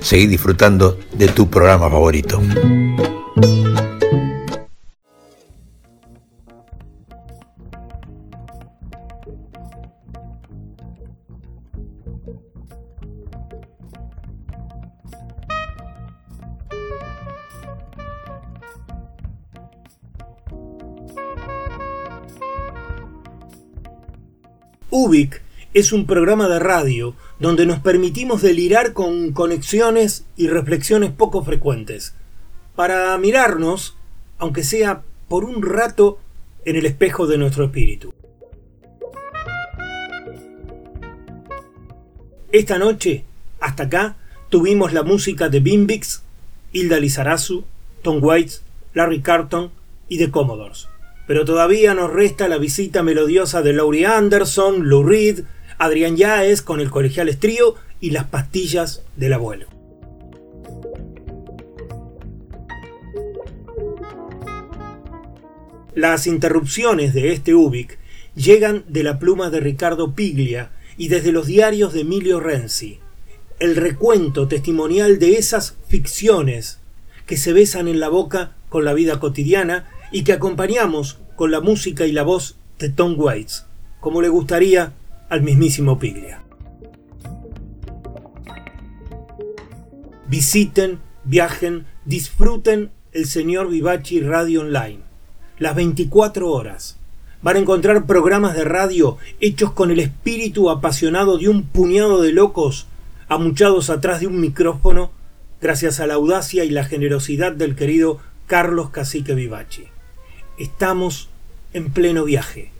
Seguí 0.00 0.26
disfrutando 0.26 0.98
de 1.12 1.28
tu 1.28 1.48
programa 1.48 1.88
favorito. 1.88 2.40
UBIC 24.90 25.39
es 25.72 25.92
un 25.92 26.06
programa 26.06 26.48
de 26.48 26.58
radio 26.58 27.14
donde 27.38 27.66
nos 27.66 27.78
permitimos 27.78 28.42
delirar 28.42 28.92
con 28.92 29.32
conexiones 29.32 30.24
y 30.36 30.48
reflexiones 30.48 31.12
poco 31.12 31.44
frecuentes, 31.44 32.14
para 32.74 33.16
mirarnos, 33.18 33.96
aunque 34.38 34.64
sea 34.64 35.02
por 35.28 35.44
un 35.44 35.62
rato, 35.62 36.18
en 36.64 36.76
el 36.76 36.86
espejo 36.86 37.26
de 37.26 37.38
nuestro 37.38 37.64
espíritu. 37.64 38.12
Esta 42.52 42.78
noche, 42.78 43.24
hasta 43.60 43.84
acá, 43.84 44.16
tuvimos 44.48 44.92
la 44.92 45.04
música 45.04 45.48
de 45.48 45.60
Bimbix, 45.60 46.22
Hilda 46.72 46.98
Lizarazu, 46.98 47.64
Tom 48.02 48.22
Waits, 48.22 48.62
Larry 48.92 49.20
Carton 49.20 49.70
y 50.08 50.18
The 50.18 50.30
Commodores. 50.30 50.88
Pero 51.26 51.44
todavía 51.44 51.94
nos 51.94 52.12
resta 52.12 52.48
la 52.48 52.58
visita 52.58 53.02
melodiosa 53.02 53.62
de 53.62 53.72
Laurie 53.72 54.06
Anderson, 54.06 54.88
Lou 54.88 55.04
Reed, 55.04 55.44
Adrián 55.80 56.18
Yaez 56.18 56.60
con 56.60 56.80
el 56.80 56.90
Colegial 56.90 57.34
Trío 57.38 57.74
y 58.00 58.10
las 58.10 58.26
pastillas 58.26 59.02
del 59.16 59.32
abuelo. 59.32 59.66
Las 65.94 66.26
interrupciones 66.26 67.14
de 67.14 67.32
este 67.32 67.54
UBIC 67.54 67.98
llegan 68.34 68.84
de 68.88 69.02
la 69.04 69.18
pluma 69.18 69.48
de 69.48 69.60
Ricardo 69.60 70.14
Piglia 70.14 70.70
y 70.98 71.08
desde 71.08 71.32
los 71.32 71.46
diarios 71.46 71.94
de 71.94 72.02
Emilio 72.02 72.40
Renzi. 72.40 73.00
El 73.58 73.74
recuento 73.74 74.48
testimonial 74.48 75.18
de 75.18 75.38
esas 75.38 75.78
ficciones 75.88 76.78
que 77.24 77.38
se 77.38 77.54
besan 77.54 77.88
en 77.88 78.00
la 78.00 78.10
boca 78.10 78.54
con 78.68 78.84
la 78.84 78.92
vida 78.92 79.18
cotidiana 79.18 79.88
y 80.12 80.24
que 80.24 80.34
acompañamos 80.34 81.20
con 81.36 81.50
la 81.50 81.62
música 81.62 82.04
y 82.04 82.12
la 82.12 82.22
voz 82.22 82.58
de 82.78 82.90
Tom 82.90 83.18
Waits, 83.18 83.64
como 84.00 84.20
le 84.20 84.28
gustaría 84.28 84.92
al 85.30 85.42
mismísimo 85.42 85.98
Piglia. 85.98 86.42
Visiten, 90.28 90.98
viajen, 91.24 91.86
disfruten 92.04 92.90
el 93.12 93.26
señor 93.26 93.68
Vivachi 93.68 94.20
Radio 94.20 94.60
Online. 94.60 95.00
Las 95.58 95.74
24 95.74 96.50
horas. 96.50 96.98
Van 97.42 97.56
a 97.56 97.60
encontrar 97.60 98.06
programas 98.06 98.54
de 98.54 98.64
radio 98.64 99.16
hechos 99.40 99.72
con 99.72 99.90
el 99.90 100.00
espíritu 100.00 100.68
apasionado 100.68 101.38
de 101.38 101.48
un 101.48 101.62
puñado 101.62 102.20
de 102.20 102.32
locos 102.32 102.86
amuchados 103.28 103.88
atrás 103.88 104.20
de 104.20 104.26
un 104.26 104.40
micrófono 104.40 105.10
gracias 105.60 106.00
a 106.00 106.06
la 106.06 106.14
audacia 106.14 106.64
y 106.64 106.70
la 106.70 106.84
generosidad 106.84 107.52
del 107.52 107.76
querido 107.76 108.18
Carlos 108.46 108.90
Cacique 108.90 109.34
Vivachi. 109.34 109.84
Estamos 110.58 111.28
en 111.72 111.90
pleno 111.92 112.24
viaje. 112.24 112.72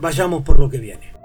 Vayamos 0.00 0.42
por 0.42 0.58
lo 0.58 0.68
que 0.70 0.78
viene. 0.78 1.15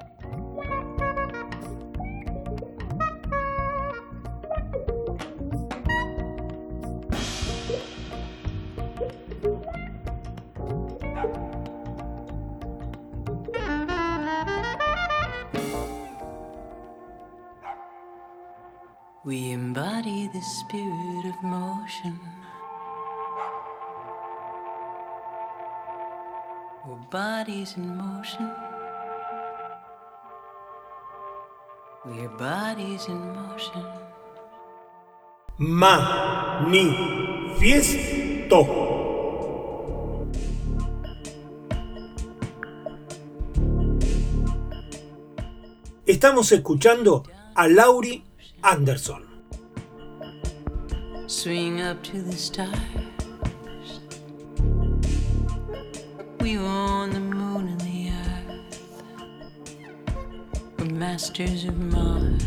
We 19.23 19.51
embody 19.51 20.29
the 20.33 20.41
spirit 20.41 21.25
of 21.27 21.43
motion. 21.43 22.19
We're 26.87 26.95
bodies 27.11 27.77
in 27.77 27.97
motion. 27.97 28.51
We're 32.03 32.29
bodies 32.29 33.05
in 33.07 33.33
motion. 33.35 33.85
Manifiesto. 35.59 36.97
Estamos 46.07 46.51
escuchando 46.51 47.21
a 47.53 47.67
Laurie 47.67 48.30
Anderson. 48.63 49.27
Swing 51.25 51.81
up 51.81 52.03
to 52.03 52.21
the 52.21 52.33
stars. 52.33 52.69
We 56.39 56.57
own 56.57 57.09
the 57.09 57.19
moon 57.19 57.69
and 57.69 57.81
the 57.81 58.11
earth. 58.11 58.79
We're 60.77 60.93
masters 60.93 61.65
of 61.65 61.75
Mars. 61.77 62.43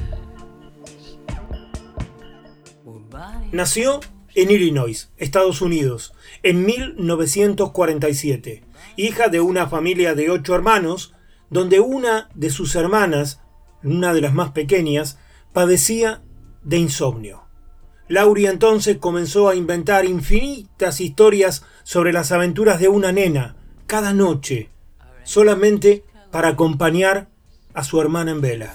We're 2.84 3.00
bodies. 3.10 3.52
Nació 3.52 4.00
en 4.36 4.50
Illinois, 4.52 5.10
Estados 5.16 5.60
Unidos, 5.62 6.12
en 6.44 6.64
1947, 6.64 8.62
hija 8.96 9.28
de 9.28 9.40
una 9.40 9.66
familia 9.66 10.14
de 10.14 10.30
ocho 10.30 10.54
hermanos, 10.54 11.12
donde 11.50 11.80
una 11.80 12.28
de 12.34 12.50
sus 12.50 12.76
hermanas, 12.76 13.40
una 13.82 14.12
de 14.12 14.20
las 14.20 14.32
más 14.32 14.52
pequeñas, 14.52 15.18
padecía 15.54 16.20
de 16.64 16.78
insomnio. 16.78 17.44
Laurie 18.08 18.50
entonces 18.50 18.98
comenzó 18.98 19.48
a 19.48 19.54
inventar 19.54 20.04
infinitas 20.04 21.00
historias 21.00 21.64
sobre 21.84 22.12
las 22.12 22.32
aventuras 22.32 22.80
de 22.80 22.88
una 22.88 23.12
nena, 23.12 23.56
cada 23.86 24.12
noche, 24.12 24.68
solamente 25.22 26.04
para 26.32 26.48
acompañar 26.48 27.28
a 27.72 27.84
su 27.84 28.00
hermana 28.00 28.32
en 28.32 28.40
vela. 28.40 28.74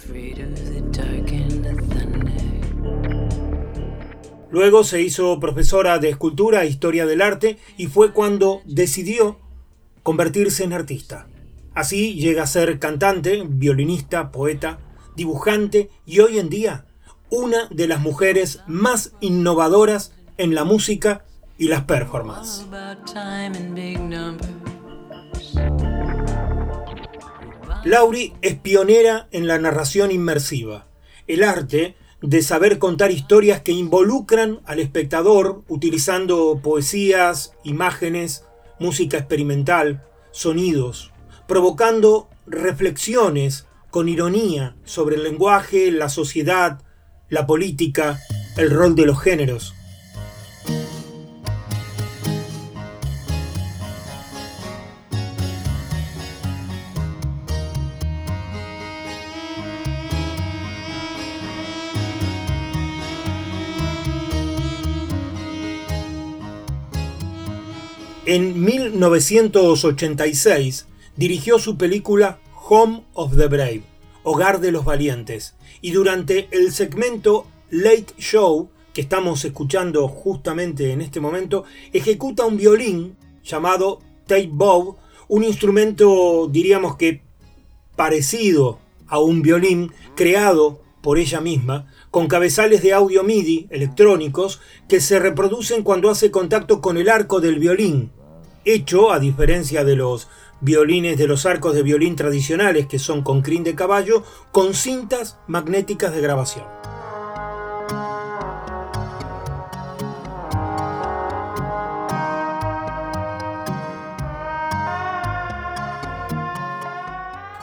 Luego 4.50 4.84
se 4.84 5.02
hizo 5.02 5.38
profesora 5.40 6.00
de 6.00 6.10
escultura 6.10 6.64
e 6.64 6.68
historia 6.68 7.06
del 7.06 7.22
arte 7.22 7.58
y 7.78 7.88
fue 7.88 8.14
cuando 8.14 8.62
decidió 8.66 9.38
convertirse 10.02 10.64
en 10.64 10.72
artista. 10.72 11.28
Así 11.76 12.16
llega 12.16 12.44
a 12.44 12.48
ser 12.48 12.80
cantante, 12.80 13.44
violinista, 13.48 14.32
poeta, 14.32 14.80
dibujante 15.20 15.90
y 16.06 16.22
hoy 16.22 16.40
en 16.40 16.50
día 16.50 16.86
una 17.30 17.68
de 17.70 17.90
las 17.90 18.00
mujeres 18.00 18.62
más 18.68 19.12
innovadoras 19.20 20.14
en 20.38 20.56
la 20.56 20.64
música 20.64 21.26
y 21.58 21.68
las 21.68 21.84
performances. 21.84 22.66
Lauri 27.84 28.34
es 28.42 28.56
pionera 28.60 29.28
en 29.32 29.46
la 29.48 29.60
narración 29.60 30.12
inmersiva, 30.12 30.88
el 31.28 31.44
arte 31.44 31.96
de 32.22 32.42
saber 32.42 32.80
contar 32.80 33.12
historias 33.12 33.62
que 33.62 33.74
involucran 33.74 34.62
al 34.66 34.80
espectador 34.80 35.64
utilizando 35.68 36.62
poesías, 36.64 37.54
imágenes, 37.66 38.46
música 38.80 39.18
experimental, 39.18 40.02
sonidos, 40.32 41.12
provocando 41.46 42.30
reflexiones 42.48 43.66
con 43.92 44.10
ironía 44.10 44.76
sobre 44.86 45.16
el 45.16 45.24
lenguaje, 45.24 45.92
la 45.92 46.10
sociedad, 46.10 46.82
la 47.30 47.48
política, 47.48 48.20
el 48.58 48.72
rol 48.72 48.96
de 48.96 49.06
los 49.06 49.22
géneros. 49.22 49.76
En 68.26 68.64
1986 68.64 70.88
dirigió 71.16 71.58
su 71.58 71.78
película 71.80 72.38
Home 72.72 73.02
of 73.16 73.36
the 73.36 73.48
Brave, 73.48 73.82
Hogar 74.22 74.60
de 74.60 74.72
los 74.72 74.86
Valientes, 74.86 75.56
y 75.82 75.90
durante 75.90 76.48
el 76.52 76.72
segmento 76.72 77.48
Late 77.72 78.14
Show, 78.20 78.70
que 78.94 79.02
estamos 79.02 79.44
escuchando 79.44 80.08
justamente 80.08 80.92
en 80.92 81.02
este 81.02 81.20
momento, 81.20 81.64
ejecuta 81.94 82.46
un 82.46 82.58
violín 82.58 83.18
llamado 83.44 84.02
tape 84.28 84.52
bow, 84.52 84.98
un 85.30 85.44
instrumento 85.44 86.48
diríamos 86.48 86.96
que 86.96 87.24
parecido 87.96 88.78
a 89.08 89.18
un 89.18 89.42
violín 89.42 89.92
creado 90.16 90.80
por 91.02 91.18
ella 91.18 91.42
misma, 91.42 91.92
con 92.12 92.28
cabezales 92.28 92.84
de 92.84 92.94
audio 92.94 93.24
MIDI 93.24 93.66
electrónicos 93.72 94.62
que 94.88 95.02
se 95.02 95.18
reproducen 95.18 95.82
cuando 95.82 96.12
hace 96.12 96.30
contacto 96.30 96.82
con 96.82 96.98
el 96.98 97.10
arco 97.10 97.42
del 97.42 97.58
violín, 97.58 98.12
hecho, 98.64 99.12
a 99.12 99.20
diferencia 99.20 99.84
de 99.84 99.96
los 99.96 100.28
violines 100.62 101.18
de 101.18 101.28
los 101.28 101.46
arcos 101.46 101.74
de 101.74 101.84
violín 101.84 102.16
tradicionales 102.16 102.88
que 102.88 103.00
son 103.00 103.24
con 103.24 103.42
crin 103.42 103.64
de 103.64 103.76
caballo, 103.76 104.24
con 104.52 104.74
cintas 104.74 105.38
magnéticas 105.48 106.14
de 106.14 106.22
grabación. 106.22 106.66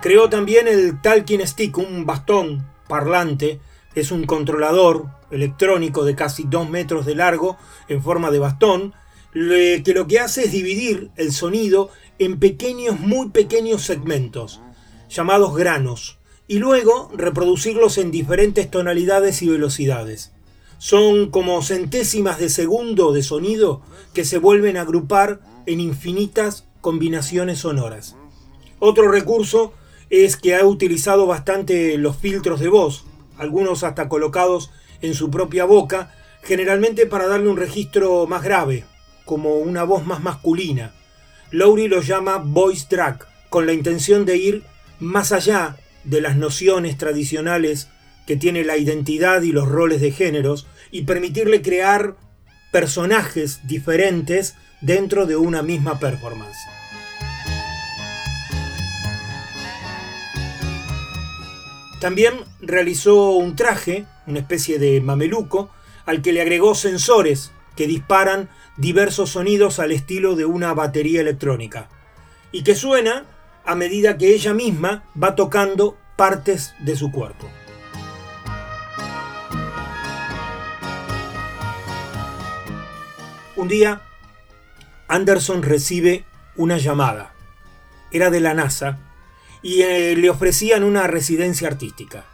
Creó 0.01 0.29
también 0.29 0.69
el 0.69 1.01
Talking 1.01 1.45
Stick, 1.45 1.79
un 1.79 2.07
bastón 2.07 2.65
parlante, 2.87 3.59
es 3.97 4.13
un 4.13 4.25
controlador 4.25 5.07
electrónico 5.33 6.05
de 6.05 6.15
casi 6.15 6.45
2 6.45 6.71
metros 6.71 7.07
de 7.07 7.17
largo 7.17 7.57
en 7.89 8.01
forma 8.01 8.31
de 8.31 8.39
bastón, 8.39 8.95
que 9.33 9.93
lo 9.95 10.07
que 10.07 10.21
hace 10.21 10.45
es 10.45 10.53
dividir 10.53 11.11
el 11.17 11.33
sonido 11.33 11.91
en 12.19 12.39
pequeños, 12.39 12.99
muy 13.01 13.31
pequeños 13.31 13.83
segmentos, 13.83 14.61
llamados 15.09 15.55
granos, 15.57 16.19
y 16.49 16.59
luego 16.59 17.11
reproducirlos 17.15 17.99
en 17.99 18.11
diferentes 18.11 18.71
tonalidades 18.71 19.43
y 19.43 19.49
velocidades. 19.49 20.33
Son 20.79 21.31
como 21.31 21.63
centésimas 21.63 22.39
de 22.39 22.49
segundo 22.49 23.13
de 23.13 23.23
sonido 23.23 23.83
que 24.15 24.25
se 24.25 24.39
vuelven 24.39 24.77
a 24.77 24.83
agrupar 24.83 25.41
en 25.67 25.81
infinitas 25.81 26.67
combinaciones 26.81 27.61
sonoras. 27.61 28.15
Otro 28.79 29.11
recurso 29.11 29.73
es 30.11 30.37
que 30.37 30.55
ha 30.55 30.65
utilizado 30.65 31.27
bastante 31.27 31.99
los 31.99 32.17
filtros 32.17 32.61
de 32.61 32.69
voz, 32.69 33.05
algunos 33.39 33.83
hasta 33.83 34.09
colocados 34.09 34.71
en 35.01 35.15
su 35.15 35.31
propia 35.31 35.65
boca, 35.65 36.15
generalmente 36.43 37.07
para 37.07 37.27
darle 37.27 37.49
un 37.49 37.57
registro 37.57 38.27
más 38.27 38.43
grave, 38.43 38.85
como 39.25 39.57
una 39.57 39.83
voz 39.83 40.07
más 40.07 40.23
masculina. 40.23 40.95
Lowry 41.51 41.89
lo 41.89 42.01
llama 42.01 42.39
voice 42.39 42.87
track, 42.89 43.27
con 43.49 43.67
la 43.67 43.73
intención 43.73 44.25
de 44.25 44.37
ir 44.37 44.63
más 44.99 45.33
allá 45.33 45.77
de 46.05 46.21
las 46.21 46.37
nociones 46.37 46.99
tradicionales 46.99 47.89
que 48.27 48.37
tiene 48.37 48.65
la 48.65 48.77
identidad 48.77 49.43
y 49.43 49.53
los 49.53 49.69
roles 49.69 50.01
de 50.01 50.11
géneros 50.11 50.67
y 50.91 51.03
permitirle 51.03 51.63
crear 51.63 52.17
personajes 52.73 53.61
diferentes 53.67 54.57
dentro 54.81 55.27
de 55.27 55.37
una 55.37 55.63
misma 55.63 55.99
performance. 56.01 56.59
También 62.01 62.35
realizó 62.61 63.31
un 63.31 63.57
traje, 63.57 64.05
una 64.27 64.41
especie 64.41 64.79
de 64.79 65.01
mameluco, 65.01 65.71
al 66.05 66.23
que 66.23 66.33
le 66.33 66.43
agregó 66.43 66.75
sensores 66.75 67.53
que 67.75 67.87
disparan 67.87 68.49
diversos 68.77 69.31
sonidos 69.31 69.79
al 69.79 69.93
estilo 69.93 70.37
de 70.37 70.45
una 70.45 70.75
batería 70.75 71.21
electrónica, 71.21 71.89
y 72.53 72.63
que 72.63 72.75
suena 72.75 73.25
a 73.65 73.75
medida 73.75 74.17
que 74.17 74.35
ella 74.35 74.55
misma 74.55 75.05
va 75.21 75.35
tocando 75.35 75.97
partes 76.17 76.75
de 76.81 76.97
su 76.97 77.11
cuerpo. 77.11 77.49
Un 83.57 83.69
día, 83.69 84.03
Anderson 85.09 85.63
recibe 85.63 86.25
una 86.57 86.79
llamada. 86.79 87.35
Era 88.13 88.31
de 88.31 88.41
la 88.41 88.55
NASA 88.55 88.99
y 89.63 89.83
eh, 89.83 90.15
le 90.15 90.31
ofrecían 90.31 90.85
una 90.85 91.07
residencia 91.07 91.67
artística. 91.67 92.25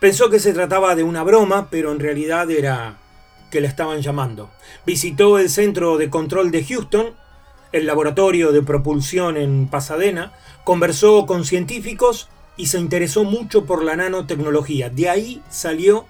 Pensó 0.00 0.30
que 0.30 0.38
se 0.38 0.52
trataba 0.52 0.94
de 0.94 1.02
una 1.02 1.22
broma, 1.22 1.68
pero 1.68 1.92
en 1.92 2.00
realidad 2.00 2.50
era 2.50 2.98
que 3.52 3.60
la 3.60 3.68
estaban 3.68 4.00
llamando. 4.00 4.50
Visitó 4.84 5.38
el 5.38 5.50
centro 5.50 5.98
de 5.98 6.10
control 6.10 6.50
de 6.50 6.64
Houston, 6.64 7.14
el 7.70 7.86
laboratorio 7.86 8.50
de 8.50 8.62
propulsión 8.62 9.36
en 9.36 9.68
Pasadena, 9.68 10.32
conversó 10.64 11.26
con 11.26 11.44
científicos 11.44 12.28
y 12.56 12.66
se 12.66 12.80
interesó 12.80 13.24
mucho 13.24 13.64
por 13.66 13.84
la 13.84 13.94
nanotecnología. 13.94 14.88
De 14.88 15.08
ahí 15.08 15.42
salió 15.50 16.06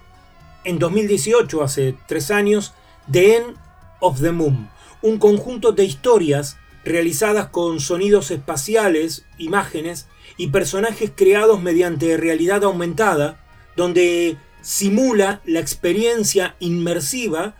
en 0.65 0.79
2018, 0.79 1.63
hace 1.63 1.97
tres 2.07 2.31
años, 2.31 2.75
The 3.11 3.37
End 3.37 3.57
of 4.01 4.21
the 4.21 4.31
Moon, 4.31 4.71
un 5.03 5.19
conjunto 5.19 5.73
de 5.73 5.85
historias 5.85 6.57
realizadas 6.85 7.49
con 7.49 7.81
sonidos 7.81 8.31
espaciales, 8.31 9.25
imágenes 9.39 10.07
y 10.37 10.49
personajes 10.49 11.11
creados 11.15 11.61
mediante 11.61 12.17
realidad 12.17 12.63
aumentada, 12.63 13.41
donde 13.77 14.37
simula 14.63 15.41
la 15.45 15.61
experiencia 15.61 16.57
inmersiva 16.61 17.55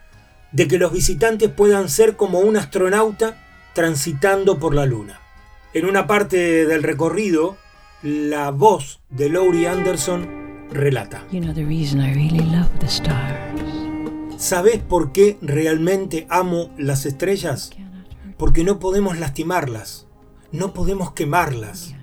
de 0.53 0.69
que 0.69 0.79
los 0.79 0.93
visitantes 0.93 1.51
puedan 1.51 1.89
ser 1.89 2.17
como 2.17 2.41
un 2.41 2.57
astronauta 2.57 3.37
transitando 3.75 4.59
por 4.59 4.75
la 4.75 4.87
luna. 4.87 5.21
En 5.75 5.87
una 5.87 6.07
parte 6.07 6.67
del 6.67 6.83
recorrido, 6.83 7.57
la 8.03 8.51
voz 8.51 9.01
de 9.11 9.31
Laurie 9.31 9.69
Anderson 9.69 10.67
relata. 10.71 11.25
¿Sabes 14.37 14.79
por 14.79 15.13
qué 15.13 15.39
realmente 15.41 16.27
amo 16.29 16.71
las 16.77 17.07
estrellas? 17.07 17.71
Porque 18.37 18.65
no 18.65 18.79
podemos 18.79 19.19
lastimarlas, 19.19 20.09
no 20.51 20.75
podemos 20.75 21.13
quemarlas, 21.13 21.95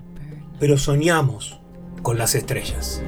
pero 0.58 0.78
soñamos 0.78 1.60
con 2.02 2.18
las 2.18 2.34
estrellas. 2.34 3.02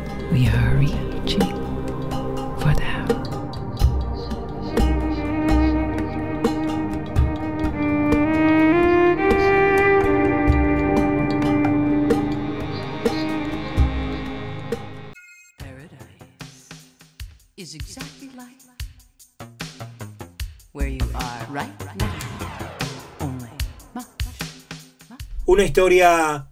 Una 25.45 25.65
historia 25.65 26.49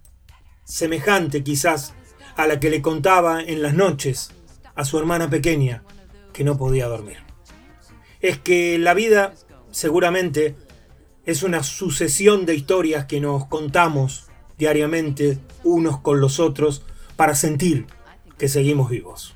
semejante 0.63 1.43
quizás 1.43 1.93
a 2.35 2.45
la 2.45 2.59
que 2.59 2.69
le 2.69 2.81
contaba 2.81 3.41
en 3.41 3.61
las 3.61 3.73
noches 3.73 4.31
a 4.75 4.85
su 4.85 4.99
hermana 4.99 5.29
pequeña 5.29 5.83
que 6.31 6.43
no 6.43 6.57
podía 6.57 6.87
dormir. 6.87 7.17
es 8.21 8.37
que 8.37 8.77
la 8.77 8.93
vida 8.93 9.33
seguramente 9.71 10.55
es 11.25 11.43
una 11.43 11.63
sucesión 11.63 12.45
de 12.45 12.55
historias 12.55 13.05
que 13.05 13.19
nos 13.19 13.45
contamos 13.45 14.27
diariamente 14.57 15.39
unos 15.63 15.99
con 15.99 16.21
los 16.21 16.39
otros 16.39 16.83
para 17.15 17.35
sentir 17.35 17.87
que 18.37 18.47
seguimos 18.47 18.89
vivos. 18.89 19.35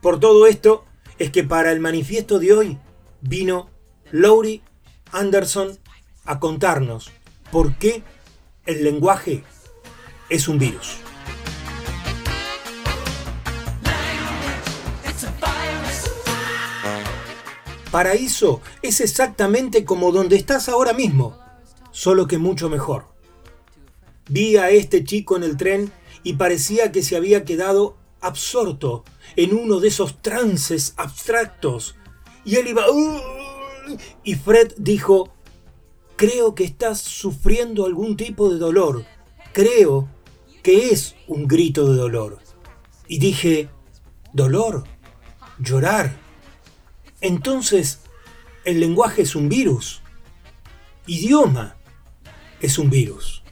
Por 0.00 0.20
todo 0.20 0.46
esto 0.46 0.84
es 1.18 1.30
que 1.30 1.44
para 1.44 1.72
el 1.72 1.80
manifiesto 1.80 2.38
de 2.38 2.52
hoy 2.52 2.78
vino 3.20 3.70
Laurie 4.10 4.62
Anderson 5.12 5.78
a 6.24 6.38
contarnos 6.38 7.10
por 7.50 7.76
qué 7.76 8.02
el 8.66 8.84
lenguaje 8.84 9.44
es 10.28 10.48
un 10.48 10.58
virus. 10.58 10.98
Paraíso 17.90 18.60
es 18.82 19.00
exactamente 19.00 19.84
como 19.84 20.12
donde 20.12 20.36
estás 20.36 20.68
ahora 20.68 20.92
mismo, 20.92 21.38
solo 21.90 22.26
que 22.26 22.38
mucho 22.38 22.68
mejor. 22.68 23.06
Vi 24.28 24.56
a 24.56 24.70
este 24.70 25.04
chico 25.04 25.36
en 25.36 25.42
el 25.42 25.56
tren 25.56 25.90
y 26.22 26.34
parecía 26.34 26.92
que 26.92 27.02
se 27.02 27.16
había 27.16 27.44
quedado 27.44 27.96
absorto 28.20 29.04
en 29.36 29.54
uno 29.54 29.80
de 29.80 29.88
esos 29.88 30.20
trances 30.20 30.94
abstractos. 30.96 31.96
Y 32.44 32.56
él 32.56 32.68
iba... 32.68 32.84
Y 34.22 34.34
Fred 34.34 34.74
dijo, 34.76 35.32
creo 36.16 36.54
que 36.54 36.64
estás 36.64 37.00
sufriendo 37.00 37.86
algún 37.86 38.16
tipo 38.18 38.50
de 38.50 38.58
dolor. 38.58 39.06
Creo 39.54 40.08
que 40.62 40.90
es 40.90 41.14
un 41.26 41.48
grito 41.48 41.90
de 41.90 41.96
dolor. 41.96 42.38
Y 43.06 43.18
dije, 43.18 43.70
¿dolor? 44.34 44.84
¿Llorar? 45.58 46.27
Entonces, 47.20 48.00
el 48.64 48.80
lenguaje 48.80 49.22
es 49.22 49.34
un 49.34 49.48
virus. 49.48 50.02
Idioma 51.06 51.76
es 52.60 52.78
un 52.78 52.90
virus. 52.90 53.42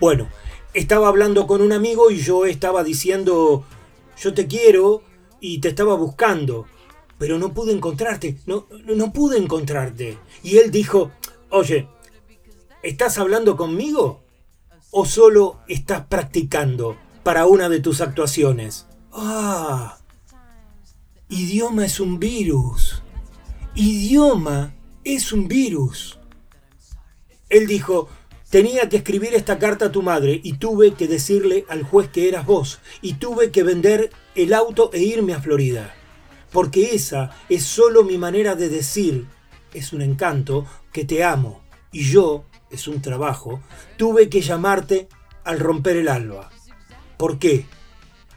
Bueno, 0.00 0.28
estaba 0.72 1.08
hablando 1.08 1.46
con 1.46 1.60
un 1.60 1.72
amigo 1.72 2.10
y 2.10 2.18
yo 2.18 2.46
estaba 2.46 2.84
diciendo, 2.84 3.64
yo 4.18 4.34
te 4.34 4.46
quiero 4.46 5.02
y 5.40 5.60
te 5.60 5.68
estaba 5.68 5.94
buscando, 5.94 6.66
pero 7.18 7.38
no 7.38 7.52
pude 7.52 7.72
encontrarte, 7.72 8.38
no, 8.46 8.66
no 8.84 9.12
pude 9.12 9.38
encontrarte. 9.38 10.18
Y 10.42 10.58
él 10.58 10.70
dijo, 10.70 11.10
oye, 11.50 11.88
¿estás 12.82 13.18
hablando 13.18 13.56
conmigo? 13.56 14.22
¿O 14.90 15.06
solo 15.06 15.60
estás 15.68 16.06
practicando 16.06 16.96
para 17.22 17.46
una 17.46 17.68
de 17.68 17.80
tus 17.80 18.00
actuaciones? 18.00 18.86
Ah, 19.12 19.98
Idioma 21.36 21.84
es 21.84 21.98
un 21.98 22.20
virus. 22.20 23.02
Idioma 23.74 24.72
es 25.02 25.32
un 25.32 25.48
virus. 25.48 26.20
Él 27.48 27.66
dijo, 27.66 28.08
tenía 28.50 28.88
que 28.88 28.98
escribir 28.98 29.34
esta 29.34 29.58
carta 29.58 29.86
a 29.86 29.90
tu 29.90 30.00
madre 30.00 30.40
y 30.44 30.58
tuve 30.58 30.94
que 30.94 31.08
decirle 31.08 31.64
al 31.68 31.82
juez 31.82 32.08
que 32.08 32.28
eras 32.28 32.46
vos 32.46 32.78
y 33.02 33.14
tuve 33.14 33.50
que 33.50 33.64
vender 33.64 34.10
el 34.36 34.54
auto 34.54 34.92
e 34.92 35.00
irme 35.00 35.34
a 35.34 35.40
Florida. 35.42 35.92
Porque 36.52 36.94
esa 36.94 37.30
es 37.48 37.64
solo 37.64 38.04
mi 38.04 38.16
manera 38.16 38.54
de 38.54 38.68
decir, 38.68 39.26
es 39.72 39.92
un 39.92 40.02
encanto, 40.02 40.66
que 40.92 41.04
te 41.04 41.24
amo. 41.24 41.64
Y 41.90 42.04
yo, 42.04 42.44
es 42.70 42.86
un 42.86 43.02
trabajo, 43.02 43.60
tuve 43.96 44.28
que 44.28 44.40
llamarte 44.40 45.08
al 45.42 45.58
romper 45.58 45.96
el 45.96 46.06
alba. 46.06 46.52
¿Por 47.16 47.40
qué? 47.40 47.66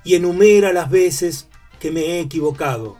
Y 0.04 0.16
enumera 0.16 0.74
las 0.74 0.90
veces 0.90 1.48
que 1.80 1.92
me 1.92 2.02
he 2.02 2.20
equivocado, 2.20 2.98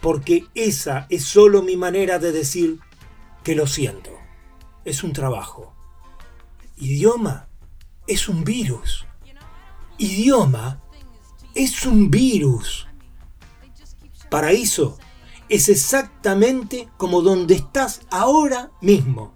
porque 0.00 0.46
esa 0.54 1.06
es 1.10 1.24
solo 1.24 1.62
mi 1.62 1.76
manera 1.76 2.18
de 2.18 2.32
decir 2.32 2.80
que 3.42 3.54
lo 3.54 3.66
siento. 3.66 4.10
Es 4.84 5.02
un 5.02 5.12
trabajo. 5.12 5.74
Idioma 6.76 7.48
es 8.06 8.28
un 8.28 8.44
virus. 8.44 9.06
Idioma 9.98 10.82
es 11.54 11.86
un 11.86 12.10
virus. 12.10 12.86
Paraíso 14.28 14.98
es 15.48 15.68
exactamente 15.68 16.88
como 16.96 17.22
donde 17.22 17.54
estás 17.54 18.00
ahora 18.10 18.72
mismo. 18.80 19.34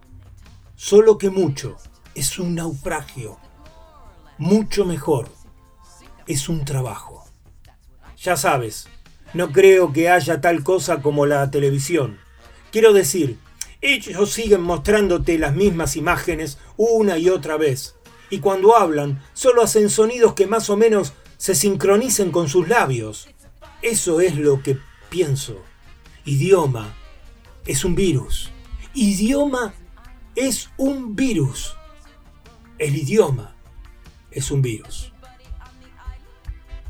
Solo 0.75 1.19
que 1.19 1.31
mucho 1.31 1.77
es 2.15 2.39
un 2.39 2.55
naufragio. 2.55 3.39
Mucho 4.39 4.85
mejor 4.85 5.31
es 6.27 6.49
un 6.49 6.65
trabajo. 6.65 7.28
Ya 8.21 8.37
sabes, 8.37 8.89
no 9.33 9.53
creo 9.53 9.93
que 9.93 10.11
haya 10.11 10.41
tal 10.41 10.65
cosa 10.65 11.01
como 11.03 11.27
la 11.27 11.51
televisión. 11.51 12.19
Quiero 12.73 12.93
decir, 12.93 13.39
ellos 13.81 14.33
siguen 14.33 14.63
mostrándote 14.63 15.39
las 15.39 15.55
mismas 15.55 15.95
imágenes 15.97 16.59
una 16.77 17.17
y 17.19 17.29
otra 17.29 17.57
vez. 17.57 17.95
Y 18.29 18.41
cuando 18.41 18.77
hablan, 18.77 19.23
solo 19.35 19.63
hacen 19.63 19.89
sonidos 19.89 20.35
que 20.35 20.49
más 20.49 20.69
o 20.69 20.77
menos 20.77 21.13
se 21.37 21.55
sincronicen 21.55 22.33
con 22.33 22.49
sus 22.49 22.69
labios. 22.69 23.29
Eso 23.83 24.21
es 24.21 24.37
lo 24.37 24.63
que 24.63 24.79
pienso. 25.09 25.63
Idioma 26.25 26.93
es 27.67 27.85
un 27.85 27.95
virus. 27.95 28.51
Idioma 28.95 29.75
es 30.35 30.71
un 30.77 31.15
virus. 31.15 31.77
El 32.79 32.97
idioma 32.97 33.55
es 34.33 34.51
un 34.51 34.61
virus. 34.61 35.13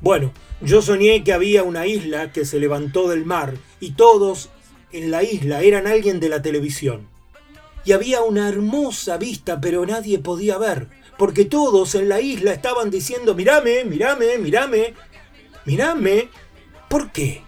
Bueno, 0.01 0.33
yo 0.61 0.83
soñé 0.83 1.25
que 1.25 1.33
había 1.33 1.63
una 1.63 1.87
isla 1.87 2.33
que 2.33 2.45
se 2.45 2.59
levantó 2.59 3.09
del 3.09 3.25
mar 3.25 3.55
y 3.81 3.93
todos 3.93 4.51
en 4.93 5.11
la 5.11 5.23
isla 5.23 5.63
eran 5.63 5.87
alguien 5.87 6.21
de 6.21 6.29
la 6.29 6.43
televisión. 6.43 7.09
Y 7.85 7.93
había 7.93 8.23
una 8.23 8.49
hermosa 8.49 9.17
vista, 9.17 9.61
pero 9.61 9.87
nadie 9.87 10.19
podía 10.19 10.59
ver, 10.59 10.89
porque 11.17 11.45
todos 11.45 11.95
en 11.95 12.09
la 12.09 12.21
isla 12.21 12.53
estaban 12.53 12.91
diciendo, 12.91 13.35
mirame, 13.35 13.85
mirame, 13.85 14.39
mirame, 14.39 14.95
mirame. 15.65 16.29
¿Por 16.89 17.13
qué? 17.13 17.43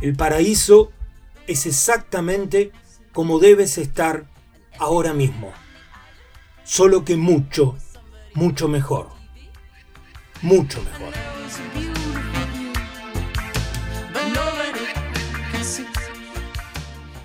El 0.00 0.16
paraíso 0.16 0.92
es 1.46 1.66
exactamente 1.66 2.72
como 3.12 3.38
debes 3.38 3.78
estar 3.78 4.26
ahora 4.78 5.14
mismo, 5.14 5.52
solo 6.64 7.04
que 7.04 7.16
mucho, 7.16 7.76
mucho 8.34 8.68
mejor 8.68 9.18
mucho 10.42 10.82
mejor. 10.82 11.37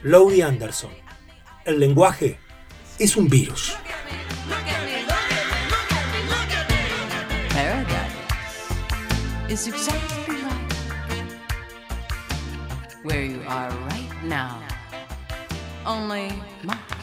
Laurie 0.03 0.43
Anderson. 0.43 0.91
El 1.65 1.79
lenguaje 1.79 2.37
es 2.99 3.15
un 3.17 3.27
virus. 3.29 3.75
Where 13.03 13.25
you 13.25 13.41
are 13.47 13.69
right 13.89 14.23
now. 14.23 14.61
Only 15.85 16.31
much 16.63 17.02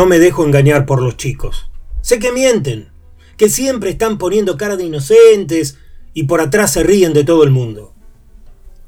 No 0.00 0.06
me 0.06 0.18
dejo 0.18 0.46
engañar 0.46 0.86
por 0.86 1.02
los 1.02 1.18
chicos. 1.18 1.68
Sé 2.00 2.18
que 2.18 2.32
mienten, 2.32 2.88
que 3.36 3.50
siempre 3.50 3.90
están 3.90 4.16
poniendo 4.16 4.56
cara 4.56 4.76
de 4.76 4.84
inocentes 4.84 5.76
y 6.14 6.22
por 6.22 6.40
atrás 6.40 6.72
se 6.72 6.82
ríen 6.82 7.12
de 7.12 7.22
todo 7.22 7.44
el 7.44 7.50
mundo. 7.50 7.92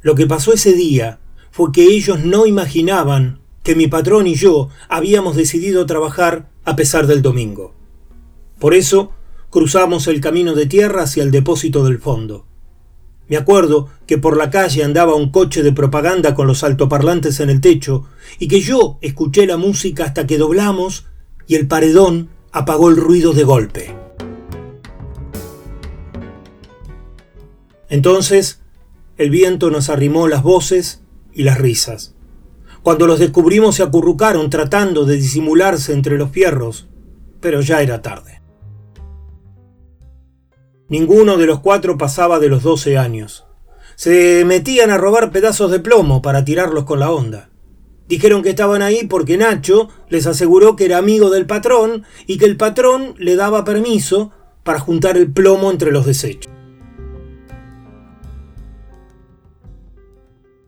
Lo 0.01 0.15
que 0.15 0.27
pasó 0.27 0.55
ese 0.55 0.73
día 0.73 1.19
fue 1.51 1.71
que 1.71 1.83
ellos 1.83 2.21
no 2.21 2.47
imaginaban 2.47 3.43
que 3.63 3.75
mi 3.75 3.89
patrón 3.89 4.27
y 4.27 4.37
yo 4.37 4.71
habíamos 4.89 5.37
decidido 5.37 5.85
trabajar 5.85 6.49
a 6.65 6.77
pesar 6.77 7.07
del 7.07 7.21
domingo. 7.21 7.75
Por 8.59 8.73
eso 8.73 9.13
cruzamos 9.51 10.07
el 10.07 10.23
camino 10.23 10.55
de 10.55 10.65
tierra 10.65 11.03
hacia 11.03 11.25
el 11.25 11.31
depósito 11.31 11.85
del 11.85 11.99
fondo. 11.99 12.47
Me 13.29 13.37
acuerdo 13.37 13.89
que 14.07 14.19
por 14.19 14.37
la 14.37 14.51
calle 14.51 14.85
andaba 14.85 15.15
un 15.15 15.31
coche 15.31 15.63
de 15.63 15.73
propaganda 15.73 16.35
con 16.35 16.47
los 16.47 16.65
altoparlantes 16.65 17.41
en 17.41 17.51
el 17.51 17.61
techo 17.61 18.05
y 18.39 18.49
que 18.49 18.61
yo 18.61 18.99
escuché 19.01 19.47
la 19.47 19.57
música 19.57 20.05
hasta 20.05 20.27
que 20.27 20.39
doblamos 20.39 21.07
y 21.47 21.55
el 21.55 21.67
paredón 21.67 22.29
apagó 22.51 22.91
el 22.91 22.97
ruido 22.97 23.33
de 23.33 23.45
golpe. 23.45 23.97
Entonces 27.89 28.61
el 29.17 29.31
viento 29.31 29.71
nos 29.71 29.89
arrimó 29.89 30.29
las 30.29 30.43
voces 30.43 31.03
y 31.33 31.45
las 31.45 31.59
risas. 31.59 32.15
Cuando 32.83 33.07
los 33.07 33.19
descubrimos 33.19 33.77
se 33.77 33.83
acurrucaron 33.83 34.51
tratando 34.51 35.05
de 35.05 35.17
disimularse 35.17 35.93
entre 35.93 36.19
los 36.19 36.31
fierros, 36.31 36.89
pero 37.41 37.61
ya 37.61 37.81
era 37.81 38.03
tarde. 38.03 38.42
Ninguno 40.93 41.39
de 41.39 41.47
los 41.47 41.61
cuatro 41.61 41.97
pasaba 41.97 42.39
de 42.39 42.51
los 42.51 42.65
doce 42.65 42.99
años. 42.99 43.47
Se 43.97 44.45
metían 44.45 44.91
a 44.91 44.99
robar 44.99 45.33
pedazos 45.33 45.71
de 45.71 45.81
plomo 45.81 46.21
para 46.21 46.45
tirarlos 46.45 46.85
con 46.85 47.01
la 47.01 47.11
onda. 47.11 47.49
Dijeron 48.09 48.43
que 48.43 48.51
estaban 48.51 48.83
ahí 48.83 49.07
porque 49.07 49.39
Nacho 49.39 49.89
les 50.11 50.27
aseguró 50.27 50.77
que 50.77 50.85
era 50.85 50.99
amigo 50.99 51.31
del 51.31 51.47
patrón 51.47 52.05
y 52.27 52.37
que 52.37 52.45
el 52.45 52.59
patrón 52.59 53.15
le 53.17 53.37
daba 53.37 53.65
permiso 53.65 54.33
para 54.65 54.81
juntar 54.81 55.17
el 55.17 55.33
plomo 55.33 55.71
entre 55.71 55.93
los 55.93 56.05
desechos. 56.05 56.53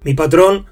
Mi 0.04 0.14
patrón 0.14 0.64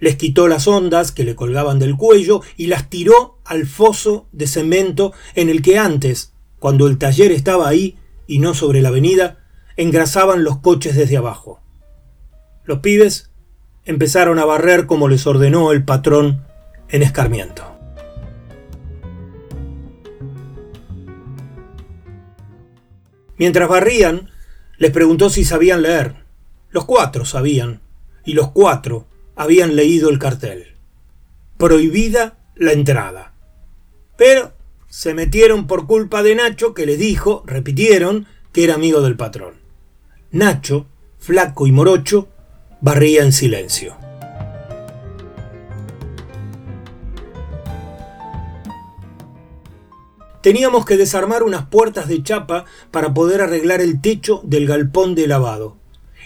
les 0.00 0.16
quitó 0.16 0.48
las 0.48 0.66
ondas 0.66 1.12
que 1.12 1.24
le 1.24 1.34
colgaban 1.34 1.78
del 1.78 1.98
cuello 1.98 2.40
y 2.56 2.68
las 2.68 2.88
tiró 2.88 3.36
al 3.44 3.66
foso 3.66 4.28
de 4.32 4.46
cemento 4.46 5.12
en 5.34 5.50
el 5.50 5.60
que 5.60 5.78
antes, 5.78 6.32
cuando 6.58 6.86
el 6.86 6.96
taller 6.96 7.32
estaba 7.32 7.68
ahí 7.68 7.98
y 8.26 8.38
no 8.38 8.54
sobre 8.54 8.82
la 8.82 8.88
avenida, 8.88 9.38
engrasaban 9.76 10.44
los 10.44 10.58
coches 10.58 10.96
desde 10.96 11.16
abajo. 11.16 11.60
Los 12.64 12.78
pibes 12.78 13.30
empezaron 13.84 14.38
a 14.38 14.44
barrer 14.44 14.86
como 14.86 15.08
les 15.08 15.26
ordenó 15.26 15.72
el 15.72 15.84
patrón 15.84 16.44
en 16.88 17.02
escarmiento. 17.02 17.74
Mientras 23.36 23.68
barrían, 23.68 24.30
les 24.78 24.90
preguntó 24.92 25.28
si 25.28 25.44
sabían 25.44 25.82
leer. 25.82 26.14
Los 26.70 26.84
cuatro 26.84 27.24
sabían, 27.24 27.80
y 28.24 28.32
los 28.32 28.50
cuatro 28.52 29.06
habían 29.36 29.76
leído 29.76 30.08
el 30.08 30.18
cartel. 30.18 30.76
Prohibida 31.58 32.38
la 32.54 32.72
entrada. 32.72 33.34
Pero 34.16 34.53
se 34.96 35.12
metieron 35.12 35.66
por 35.66 35.88
culpa 35.88 36.22
de 36.22 36.36
Nacho, 36.36 36.72
que 36.72 36.86
les 36.86 37.00
dijo, 37.00 37.42
repitieron, 37.46 38.28
que 38.52 38.62
era 38.62 38.76
amigo 38.76 39.00
del 39.00 39.16
patrón. 39.16 39.54
Nacho, 40.30 40.86
flaco 41.18 41.66
y 41.66 41.72
morocho, 41.72 42.28
barría 42.80 43.24
en 43.24 43.32
silencio. 43.32 43.96
Teníamos 50.40 50.86
que 50.86 50.96
desarmar 50.96 51.42
unas 51.42 51.66
puertas 51.66 52.06
de 52.06 52.22
chapa 52.22 52.64
para 52.92 53.12
poder 53.12 53.40
arreglar 53.40 53.80
el 53.80 54.00
techo 54.00 54.42
del 54.44 54.64
galpón 54.64 55.16
de 55.16 55.26
lavado. 55.26 55.76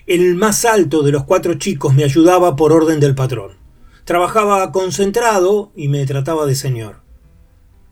El 0.06 0.34
más 0.34 0.66
alto 0.66 1.02
de 1.02 1.12
los 1.12 1.24
cuatro 1.24 1.54
chicos 1.54 1.94
me 1.94 2.04
ayudaba 2.04 2.54
por 2.54 2.74
orden 2.74 3.00
del 3.00 3.14
patrón. 3.14 3.52
Trabajaba 4.04 4.70
concentrado 4.72 5.72
y 5.74 5.88
me 5.88 6.04
trataba 6.04 6.44
de 6.44 6.54
señor. 6.54 7.07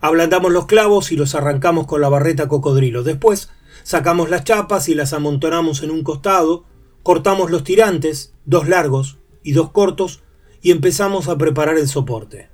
Ablandamos 0.01 0.53
los 0.53 0.67
clavos 0.67 1.13
y 1.13 1.17
los 1.17 1.35
arrancamos 1.35 1.87
con 1.87 2.01
la 2.01 2.09
barreta 2.09 2.49
cocodrilo. 2.49 3.03
Después 3.03 3.51
sacamos 3.83 4.31
las 4.31 4.45
chapas 4.45 4.89
y 4.89 4.95
las 4.95 5.13
amontonamos 5.13 5.83
en 5.83 5.91
un 5.91 6.03
costado, 6.03 6.65
cortamos 7.03 7.51
los 7.51 7.65
tirantes, 7.65 8.35
dos 8.45 8.69
largos 8.69 9.19
y 9.43 9.53
dos 9.53 9.71
cortos, 9.71 10.23
y 10.61 10.71
empezamos 10.71 11.29
a 11.29 11.39
preparar 11.39 11.79
el 11.79 11.89
soporte. 11.89 12.49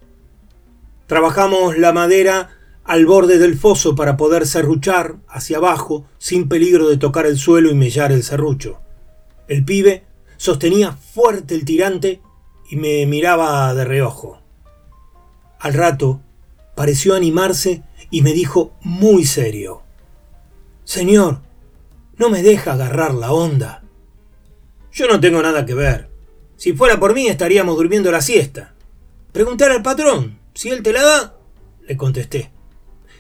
Trabajamos 1.06 1.78
la 1.78 1.92
madera 1.92 2.50
al 2.84 3.06
borde 3.06 3.38
del 3.38 3.56
foso 3.56 3.94
para 3.94 4.16
poder 4.16 4.46
serruchar 4.46 5.16
hacia 5.28 5.58
abajo 5.58 6.04
sin 6.18 6.48
peligro 6.48 6.88
de 6.88 6.96
tocar 6.96 7.26
el 7.26 7.38
suelo 7.38 7.70
y 7.70 7.74
mellar 7.74 8.12
el 8.12 8.22
serrucho. 8.22 8.80
El 9.48 9.64
pibe 9.64 10.04
sostenía 10.36 10.92
fuerte 10.92 11.54
el 11.54 11.64
tirante 11.64 12.20
y 12.68 12.76
me 12.76 13.06
miraba 13.06 13.72
de 13.74 13.84
reojo. 13.84 14.40
Al 15.60 15.74
rato 15.74 16.20
pareció 16.82 17.14
animarse 17.14 17.84
y 18.10 18.22
me 18.22 18.32
dijo 18.32 18.72
muy 18.80 19.24
serio, 19.24 19.82
Señor, 20.82 21.38
no 22.16 22.28
me 22.28 22.42
deja 22.42 22.72
agarrar 22.72 23.14
la 23.14 23.30
onda. 23.32 23.84
Yo 24.92 25.06
no 25.06 25.20
tengo 25.20 25.40
nada 25.40 25.64
que 25.64 25.74
ver. 25.74 26.08
Si 26.56 26.72
fuera 26.72 26.98
por 26.98 27.14
mí 27.14 27.28
estaríamos 27.28 27.76
durmiendo 27.76 28.10
la 28.10 28.20
siesta. 28.20 28.74
Preguntar 29.30 29.70
al 29.70 29.84
patrón, 29.84 30.40
si 30.54 30.70
él 30.70 30.82
te 30.82 30.92
la 30.92 31.02
da, 31.02 31.36
le 31.86 31.96
contesté. 31.96 32.50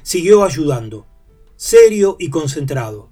Siguió 0.02 0.42
ayudando, 0.42 1.06
serio 1.54 2.16
y 2.18 2.30
concentrado. 2.30 3.10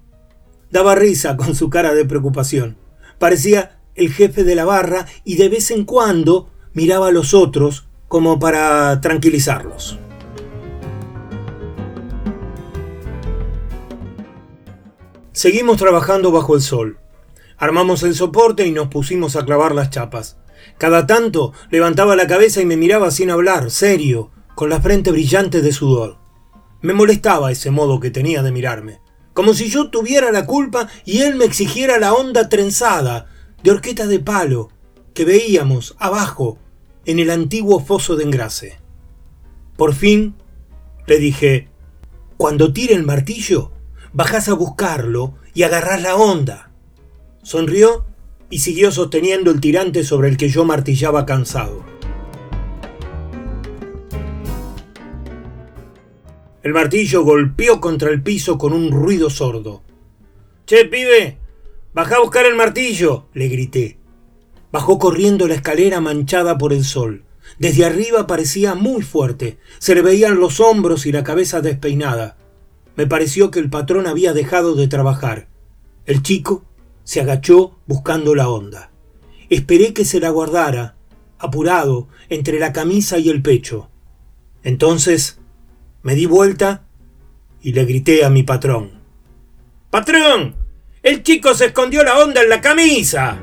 Daba 0.69 0.95
risa 0.95 1.37
con 1.37 1.55
su 1.55 1.69
cara 1.69 1.93
de 1.93 2.03
preocupación. 2.03 2.75
Parecía 3.19 3.79
el 3.95 4.11
jefe 4.11 4.43
de 4.43 4.55
la 4.55 4.65
barra 4.65 5.07
y 5.23 5.35
de 5.35 5.47
vez 5.47 5.71
en 5.71 5.85
cuando 5.85 6.49
miraba 6.73 7.07
a 7.07 7.11
los 7.11 7.33
otros 7.33 7.87
como 8.09 8.37
para 8.37 8.99
tranquilizarlos. 8.99 9.97
Seguimos 15.33 15.77
trabajando 15.77 16.31
bajo 16.31 16.55
el 16.55 16.61
sol. 16.61 16.99
Armamos 17.57 18.03
el 18.03 18.15
soporte 18.15 18.67
y 18.67 18.71
nos 18.71 18.89
pusimos 18.89 19.37
a 19.37 19.45
clavar 19.45 19.73
las 19.73 19.89
chapas. 19.89 20.37
Cada 20.77 21.07
tanto 21.07 21.53
levantaba 21.69 22.17
la 22.17 22.27
cabeza 22.27 22.61
y 22.61 22.65
me 22.65 22.75
miraba 22.75 23.11
sin 23.11 23.31
hablar, 23.31 23.71
serio, 23.71 24.31
con 24.55 24.69
la 24.69 24.81
frente 24.81 25.09
brillante 25.09 25.61
de 25.61 25.71
sudor. 25.71 26.17
Me 26.81 26.93
molestaba 26.93 27.49
ese 27.49 27.71
modo 27.71 28.01
que 28.01 28.11
tenía 28.11 28.43
de 28.43 28.51
mirarme, 28.51 28.99
como 29.33 29.53
si 29.53 29.69
yo 29.69 29.89
tuviera 29.89 30.33
la 30.33 30.45
culpa 30.45 30.89
y 31.05 31.19
él 31.19 31.35
me 31.35 31.45
exigiera 31.45 31.97
la 31.97 32.13
onda 32.13 32.49
trenzada, 32.49 33.27
de 33.63 33.71
horqueta 33.71 34.07
de 34.07 34.19
palo, 34.19 34.69
que 35.13 35.23
veíamos 35.23 35.95
abajo 35.97 36.57
en 37.05 37.19
el 37.19 37.29
antiguo 37.29 37.79
foso 37.79 38.17
de 38.17 38.25
engrase. 38.25 38.79
Por 39.77 39.93
fin 39.93 40.35
le 41.07 41.19
dije, 41.19 41.69
cuando 42.35 42.73
tire 42.73 42.95
el 42.95 43.03
martillo, 43.03 43.71
bajás 44.13 44.49
a 44.49 44.53
buscarlo 44.53 45.35
y 45.53 45.63
agarrás 45.63 46.01
la 46.01 46.15
onda. 46.15 46.71
Sonrió 47.43 48.05
y 48.49 48.59
siguió 48.59 48.91
sosteniendo 48.91 49.51
el 49.51 49.61
tirante 49.61 50.03
sobre 50.03 50.29
el 50.29 50.37
que 50.37 50.49
yo 50.49 50.65
martillaba 50.65 51.25
cansado. 51.25 51.83
El 56.63 56.73
martillo 56.73 57.23
golpeó 57.23 57.81
contra 57.81 58.11
el 58.11 58.21
piso 58.21 58.57
con 58.59 58.73
un 58.73 58.91
ruido 58.91 59.31
sordo. 59.31 59.81
Che, 60.67 60.85
pibe, 60.85 61.39
baja 61.93 62.17
a 62.17 62.19
buscar 62.19 62.45
el 62.45 62.55
martillo, 62.55 63.25
le 63.33 63.47
grité. 63.47 63.97
Bajó 64.71 64.99
corriendo 64.99 65.47
la 65.47 65.55
escalera 65.55 66.01
manchada 66.01 66.59
por 66.59 66.71
el 66.71 66.85
sol. 66.85 67.23
Desde 67.57 67.83
arriba 67.83 68.27
parecía 68.27 68.75
muy 68.75 69.01
fuerte. 69.01 69.57
Se 69.79 69.95
le 69.95 70.03
veían 70.03 70.39
los 70.39 70.59
hombros 70.59 71.07
y 71.07 71.11
la 71.11 71.23
cabeza 71.23 71.61
despeinada. 71.61 72.37
Me 72.95 73.07
pareció 73.07 73.51
que 73.51 73.59
el 73.59 73.69
patrón 73.69 74.07
había 74.07 74.33
dejado 74.33 74.75
de 74.75 74.87
trabajar. 74.87 75.47
El 76.05 76.21
chico 76.21 76.65
se 77.03 77.21
agachó 77.21 77.77
buscando 77.87 78.35
la 78.35 78.49
onda. 78.49 78.91
Esperé 79.49 79.93
que 79.93 80.05
se 80.05 80.19
la 80.19 80.29
guardara, 80.29 80.95
apurado, 81.39 82.07
entre 82.29 82.59
la 82.59 82.73
camisa 82.73 83.17
y 83.17 83.29
el 83.29 83.41
pecho. 83.41 83.89
Entonces 84.63 85.39
me 86.03 86.15
di 86.15 86.25
vuelta 86.25 86.83
y 87.61 87.73
le 87.73 87.85
grité 87.85 88.25
a 88.25 88.29
mi 88.29 88.43
patrón. 88.43 89.01
¡Patrón! 89.89 90.55
¡El 91.03 91.23
chico 91.23 91.53
se 91.53 91.65
escondió 91.65 92.03
la 92.03 92.19
onda 92.19 92.41
en 92.41 92.49
la 92.49 92.61
camisa! 92.61 93.39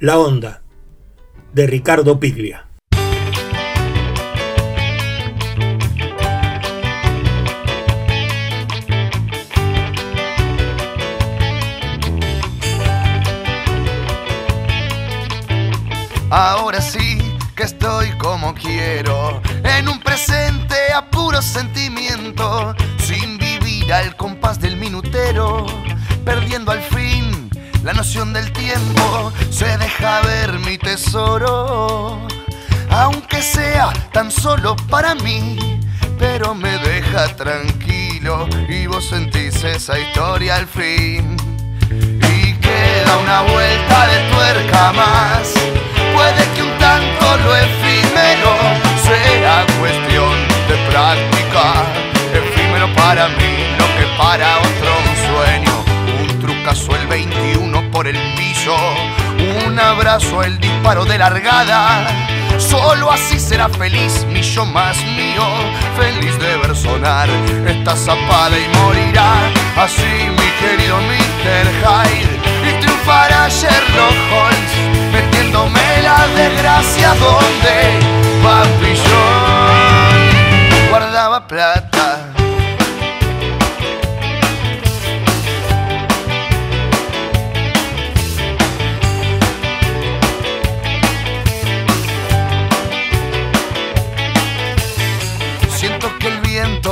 La 0.00 0.18
onda 0.18 0.62
de 1.52 1.66
Ricardo 1.66 2.18
Piglia. 2.18 2.71
Ahora 16.34 16.80
sí 16.80 17.18
que 17.54 17.64
estoy 17.64 18.08
como 18.12 18.54
quiero, 18.54 19.42
en 19.64 19.86
un 19.86 20.00
presente 20.00 20.74
a 20.96 21.10
puro 21.10 21.42
sentimiento, 21.42 22.74
sin 22.96 23.36
vivir 23.36 23.92
al 23.92 24.16
compás 24.16 24.58
del 24.58 24.78
minutero, 24.78 25.66
perdiendo 26.24 26.72
al 26.72 26.80
fin 26.80 27.50
la 27.84 27.92
noción 27.92 28.32
del 28.32 28.50
tiempo, 28.50 29.30
se 29.50 29.76
deja 29.76 30.22
ver 30.22 30.58
mi 30.60 30.78
tesoro, 30.78 32.26
aunque 32.88 33.42
sea 33.42 33.92
tan 34.14 34.30
solo 34.30 34.74
para 34.88 35.14
mí, 35.14 35.58
pero 36.18 36.54
me 36.54 36.78
deja 36.78 37.26
tranquilo 37.36 38.48
y 38.70 38.86
vos 38.86 39.06
sentís 39.06 39.62
esa 39.64 39.98
historia 39.98 40.56
al 40.56 40.66
fin. 40.66 41.36
Y 41.90 42.54
queda 42.54 43.18
una 43.18 43.42
vuelta 43.42 44.06
de 44.06 44.30
tuerca 44.30 44.92
más 44.94 45.81
para 54.32 54.56
otro 54.60 54.92
sueño. 55.28 55.74
Un 56.22 56.40
trucazo 56.40 56.96
el 56.96 57.06
21 57.06 57.90
por 57.90 58.06
el 58.06 58.16
piso, 58.34 58.74
un 59.66 59.78
abrazo 59.78 60.42
el 60.42 60.58
disparo 60.58 61.04
de 61.04 61.18
largada. 61.18 62.06
Solo 62.56 63.10
así 63.10 63.38
será 63.38 63.68
feliz 63.68 64.24
mi 64.26 64.40
yo 64.40 64.64
más 64.64 64.96
mío, 65.04 65.44
feliz 65.98 66.38
de 66.38 66.56
ver 66.56 66.74
sonar 66.74 67.28
esta 67.66 67.94
zapada 67.94 68.56
y 68.58 68.66
morirá. 68.78 69.34
Así 69.76 70.12
mi 70.38 70.50
querido 70.62 70.96
Mr. 70.96 71.66
Hyde 71.82 72.34
y 72.68 72.80
triunfará 72.80 73.50
Sherlock 73.50 74.16
Holmes 74.32 74.72
metiéndome 75.12 76.02
la 76.02 76.26
desgracia 76.28 77.08
donde 77.16 77.74
Papillón 78.42 80.22
guardaba 80.88 81.46
plata. 81.46 82.11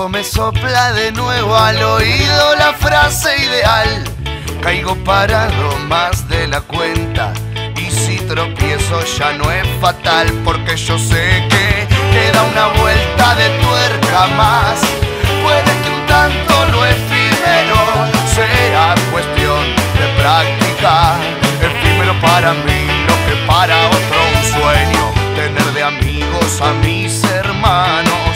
Me 0.09 0.25
sopla 0.25 0.93
de 0.93 1.13
nuevo 1.13 1.55
al 1.55 1.83
oído 1.83 2.57
la 2.57 2.73
frase 2.73 3.37
ideal. 3.39 4.05
Caigo 4.63 4.95
parado 5.05 5.77
más 5.89 6.29
de 6.29 6.49
la 6.49 6.61
cuenta 6.63 7.33
y 7.77 7.91
si 7.91 8.17
tropiezo 8.17 9.05
ya 9.19 9.33
no 9.35 9.51
es 9.51 9.67
fatal 9.81 10.33
porque 10.45 10.77
yo 10.77 10.99
sé 10.99 11.45
que 11.51 11.87
queda 12.13 12.43
una 12.45 12.69
vuelta 12.81 13.35
de 13.35 13.49
tuerca 13.59 14.27
más. 14.37 14.81
Puede 15.43 15.73
que 15.83 15.91
un 15.91 16.07
tanto 16.07 16.67
lo 16.73 16.87
efímero 16.87 17.81
sea 18.35 18.95
cuestión 19.13 19.63
de 19.99 20.23
práctica. 20.23 21.15
Efímero 21.61 22.19
para 22.21 22.53
mí, 22.55 22.87
lo 23.07 23.15
que 23.27 23.47
para 23.47 23.77
otro 23.89 24.19
un 24.35 24.45
sueño. 24.61 25.13
Tener 25.37 25.73
de 25.73 25.83
amigos 25.83 26.61
a 26.61 26.73
mis 26.85 27.23
hermanos, 27.25 28.30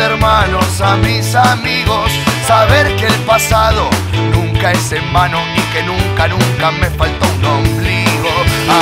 de 0.00 0.06
hermanos 0.06 0.80
a 0.80 0.96
mis 0.96 1.34
amigos. 1.34 2.10
Saber 2.46 2.96
que 2.96 3.06
el 3.06 3.18
pasado 3.26 3.90
nunca 4.32 4.72
es 4.72 4.92
en 4.92 5.12
vano 5.12 5.38
y 5.54 5.60
que 5.72 5.82
nunca, 5.82 6.26
nunca 6.26 6.70
me 6.70 6.88
faltó 6.90 7.26
un 7.38 7.44
ombligo. 7.44 8.32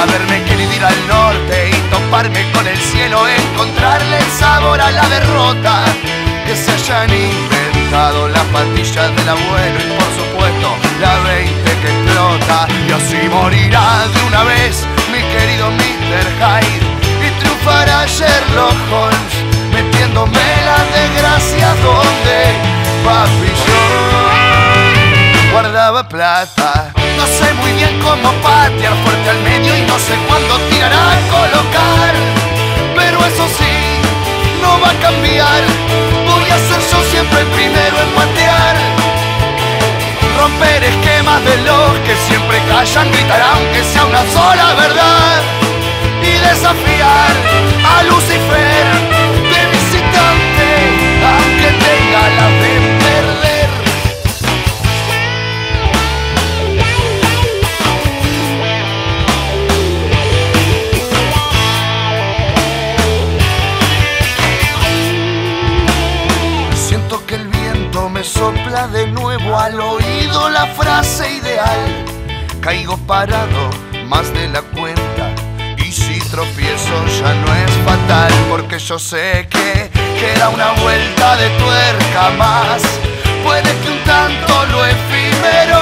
Haberme 0.01 0.45
querido 0.45 0.73
ir 0.73 0.85
al 0.85 1.09
norte 1.09 1.71
y 1.71 1.91
toparme 1.91 2.43
con 2.53 2.67
el 2.67 2.79
cielo, 2.79 3.27
encontrarle 3.27 4.19
sabor 4.39 4.81
a 4.81 4.91
la 4.93 5.09
derrota. 5.09 5.85
Que 6.47 6.55
se 6.55 6.71
hayan 6.71 7.11
inventado 7.11 8.29
las 8.29 8.45
pastillas 8.55 9.11
del 9.17 9.29
abuelo 9.29 9.79
y 9.81 9.89
por 9.99 10.11
supuesto 10.21 10.69
la 11.01 11.19
20 11.19 11.71
que 11.81 11.89
explota. 11.95 12.69
Y 12.89 12.93
así 12.93 13.29
morirá 13.29 14.07
de 14.15 14.21
una 14.29 14.45
vez 14.45 14.87
mi 15.11 15.21
querido 15.35 15.71
Mr. 15.71 16.27
Hyde 16.39 17.27
y 17.27 17.31
triunfará 17.41 18.07
Sherlock 18.07 18.79
Holmes 18.93 19.38
metiéndome 20.27 20.65
la 20.65 20.79
desgracia 20.97 21.75
donde 21.83 22.39
papi 23.05 23.51
yo 23.67 25.53
guardaba 25.53 26.09
plata. 26.09 26.93
No 27.17 27.27
sé 27.27 27.53
muy 27.55 27.73
bien 27.73 28.01
cómo 28.01 28.33
patear 28.43 28.95
fuerte 29.05 29.31
al 29.31 29.39
medio 29.41 29.77
y 29.77 29.83
no 29.83 29.99
sé 29.99 30.15
cuándo 30.27 30.59
tirar 30.71 30.93
a 30.93 31.19
colocar. 31.31 32.15
Pero 32.95 33.19
eso 33.25 33.47
sí, 33.59 34.01
no 34.63 34.81
va 34.81 34.91
a 34.91 34.95
cambiar. 34.95 35.63
Voy 36.27 36.51
a 36.51 36.59
ser 36.59 36.81
yo 36.91 37.03
siempre 37.11 37.41
el 37.41 37.47
primero 37.49 37.97
en 38.01 38.11
patear. 38.15 38.77
Romper 40.39 40.85
esquemas 40.85 41.45
de 41.45 41.57
los 41.59 41.99
que 42.07 42.17
siempre 42.29 42.59
callan, 42.69 43.11
gritar 43.11 43.43
aunque 43.55 43.83
sea 43.83 44.05
una 44.05 44.25
sola 44.33 44.75
verdad. 44.75 45.43
Y 46.23 46.31
desafiar 46.31 47.33
a 47.97 48.03
Lucifer 48.05 49.18
yo 78.89 78.99
sé 78.99 79.47
que 79.51 79.91
queda 80.19 80.49
una 80.49 80.73
vuelta 80.81 81.37
de 81.37 81.51
tuerca 81.59 82.31
más. 82.39 82.81
Puede 83.45 83.71
que 83.81 83.91
un 83.91 84.03
tanto 84.05 84.65
lo 84.73 84.83
efímero 84.87 85.79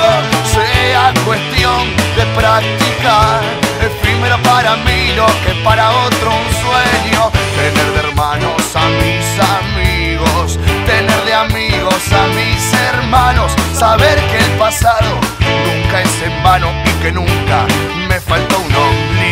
sea 0.53 1.15
cuestión 1.25 1.87
de 2.17 2.27
practicar. 2.35 3.43
Efímero 3.81 4.43
para 4.43 4.75
mí 4.79 5.13
lo 5.15 5.27
que 5.45 5.55
para 5.63 5.89
otro 6.07 6.31
un 6.31 6.51
sueño. 6.65 7.31
Tener 7.55 7.93
de 7.93 8.09
hermanos 8.09 8.75
a 8.75 8.89
mis 8.89 9.27
amigos, 9.61 10.59
tener 10.85 11.25
de 11.27 11.35
amigos 11.35 12.13
a 12.13 12.27
mis 12.35 12.73
hermanos. 12.91 13.53
Saber 13.73 14.19
que 14.31 14.39
el 14.39 14.51
pasado 14.59 15.21
nunca 15.39 16.03
es 16.03 16.23
en 16.23 16.43
vano 16.43 16.73
y 16.85 17.03
que 17.03 17.13
nunca 17.13 17.67
me 18.09 18.19
faltó 18.19 18.59
un 18.59 18.75
ombligo. 18.75 19.26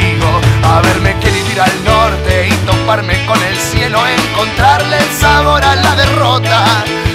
Haberme 0.74 1.16
querido 1.20 1.52
ir 1.52 1.60
al 1.60 1.84
norte 1.84 2.48
y 2.48 2.52
toparme 2.66 3.24
con 3.26 3.40
el 3.44 3.56
cielo, 3.56 4.00
encontrarle 4.06 4.96
el 4.98 5.10
sabor 5.12 5.62
a 5.64 5.76
la 5.76 5.94
derrota. 5.94 6.64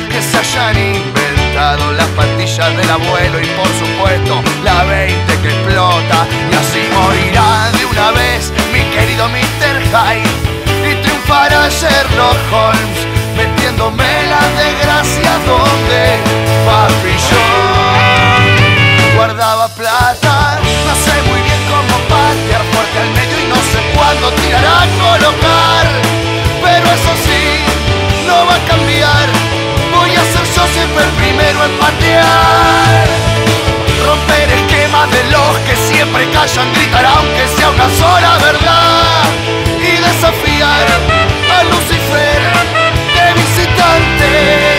Que 0.09 0.21
se 0.21 0.37
hayan 0.37 0.77
inventado 0.77 1.91
las 1.91 2.07
pastillas 2.15 2.77
del 2.77 2.89
abuelo 2.89 3.37
y 3.41 3.45
por 3.59 3.67
supuesto 3.67 4.41
la 4.63 4.85
20 4.85 5.41
que 5.41 5.49
explota. 5.49 6.25
Y 6.49 6.55
así 6.55 6.87
morirá 6.93 7.69
de 7.77 7.85
una 7.85 8.11
vez 8.11 8.53
mi 8.71 8.81
querido 8.95 9.27
Mr. 9.27 9.81
Hyde 9.91 10.89
y 10.89 10.95
triunfará 11.01 11.67
Sherlock 11.67 12.37
Holmes 12.53 13.19
metiéndome 13.35 14.07
la 14.29 14.41
desgracia 14.61 15.31
donde 15.45 16.17
papi 16.65 17.15
yo 17.29 17.43
guardaba 19.15 19.68
no 24.09 24.15
sé 24.15 24.21
cuándo 24.21 24.31
tirar 24.41 24.65
a 24.65 24.87
colocar. 24.97 25.85
Pero 26.63 26.85
eso 26.85 27.13
sí, 27.25 27.65
no 28.25 28.45
va 28.45 28.55
a 28.55 28.65
cambiar. 28.65 29.27
Voy 29.93 30.11
a 30.11 30.23
ser 30.23 30.45
yo 30.55 30.67
siempre 30.73 31.03
el 31.03 31.11
primero 31.11 31.63
en 31.65 31.77
patear. 31.77 33.07
Romper 34.05 34.49
esquemas 34.51 35.11
de 35.11 35.23
los 35.31 35.57
que 35.65 35.75
siempre 35.75 36.29
callan, 36.31 36.73
gritar 36.73 37.05
aunque 37.05 37.47
sea 37.55 37.69
una 37.69 37.89
sola 37.97 38.37
verdad. 38.37 39.23
Y 39.79 39.91
desafiar 39.97 40.87
a 41.55 41.63
Lucifer 41.63 42.41
de 43.15 43.33
visitante, 43.33 44.78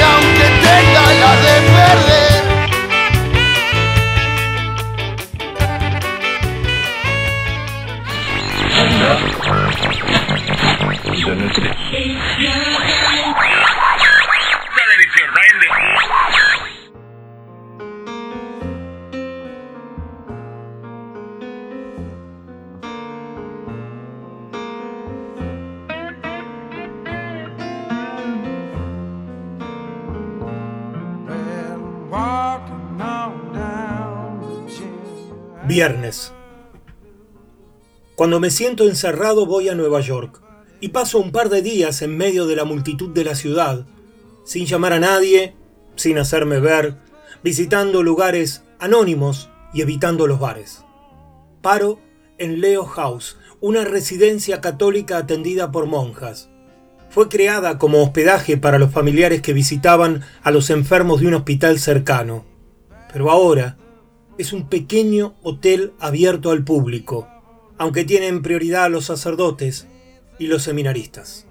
Viernes. 35.65 36.33
Cuando 38.15 38.39
me 38.39 38.51
siento 38.51 38.85
encerrado 38.85 39.47
voy 39.47 39.69
a 39.69 39.75
Nueva 39.75 40.01
York 40.01 40.50
y 40.81 40.89
paso 40.89 41.19
un 41.19 41.31
par 41.31 41.51
de 41.51 41.63
días 41.63 42.03
en 42.03 42.17
medio 42.17 42.47
de 42.47 42.57
la 42.57 42.65
multitud 42.65 43.11
de 43.11 43.25
la 43.25 43.35
ciudad, 43.35 43.87
sin 44.45 44.67
llamar 44.67 44.95
a 44.95 45.01
nadie, 45.01 45.55
sin 45.97 46.19
hacerme 46.19 46.59
ver, 46.59 46.97
visitando 47.45 48.03
lugares 48.03 48.63
anónimos 48.79 49.51
y 49.73 49.83
evitando 49.83 50.27
los 50.27 50.41
bares. 50.41 50.85
Paro 51.61 52.01
en 52.39 52.61
Leo 52.61 52.85
House, 52.85 53.37
una 53.61 53.85
residencia 53.85 54.61
católica 54.61 55.19
atendida 55.19 55.71
por 55.71 55.87
monjas. 55.87 56.49
Fue 57.11 57.29
creada 57.29 57.79
como 57.79 58.03
hospedaje 58.03 58.57
para 58.57 58.79
los 58.79 58.93
familiares 58.93 59.43
que 59.43 59.53
visitaban 59.53 60.23
a 60.43 60.51
los 60.51 60.71
enfermos 60.71 61.21
de 61.21 61.27
un 61.27 61.35
hospital 61.35 61.79
cercano, 61.79 62.45
pero 63.13 63.31
ahora 63.31 63.77
es 64.39 64.55
un 64.55 64.69
pequeño 64.69 65.35
hotel 65.43 65.93
abierto 65.99 66.51
al 66.51 66.65
público, 66.65 67.29
aunque 67.77 68.05
tienen 68.05 68.41
prioridad 68.43 68.91
los 68.91 69.07
sacerdotes 69.07 69.87
y 70.41 70.49
los 70.49 70.65
seminaristas. 70.65 71.47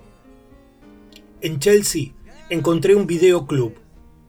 En 1.39 1.59
Chelsea 1.59 2.11
encontré 2.49 2.95
un 2.95 3.07
videoclub, 3.07 3.75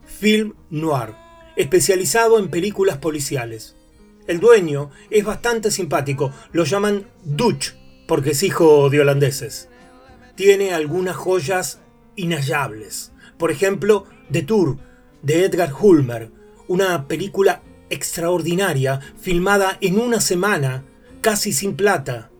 Film 0.04 0.54
Noir, 0.68 1.14
especializado 1.56 2.38
en 2.38 2.50
películas 2.50 2.98
policiales. 2.98 3.74
El 4.28 4.38
dueño 4.38 4.90
es 5.08 5.24
bastante 5.24 5.72
simpático, 5.72 6.32
lo 6.52 6.64
llaman 6.64 7.08
Dutch 7.24 7.72
porque 8.06 8.30
es 8.30 8.42
hijo 8.44 8.90
de 8.90 9.00
holandeses. 9.00 9.68
Tiene 10.36 10.72
algunas 10.72 11.16
joyas 11.16 11.80
inhallables, 12.14 13.12
por 13.38 13.50
ejemplo, 13.50 14.04
The 14.30 14.42
Tour 14.42 14.76
de 15.22 15.46
Edgar 15.46 15.72
Hulmer, 15.72 16.30
una 16.68 17.08
película 17.08 17.62
extraordinaria 17.88 19.00
filmada 19.18 19.78
en 19.80 19.98
una 19.98 20.20
semana, 20.20 20.84
casi 21.22 21.52
sin 21.52 21.76
plata. 21.76 22.30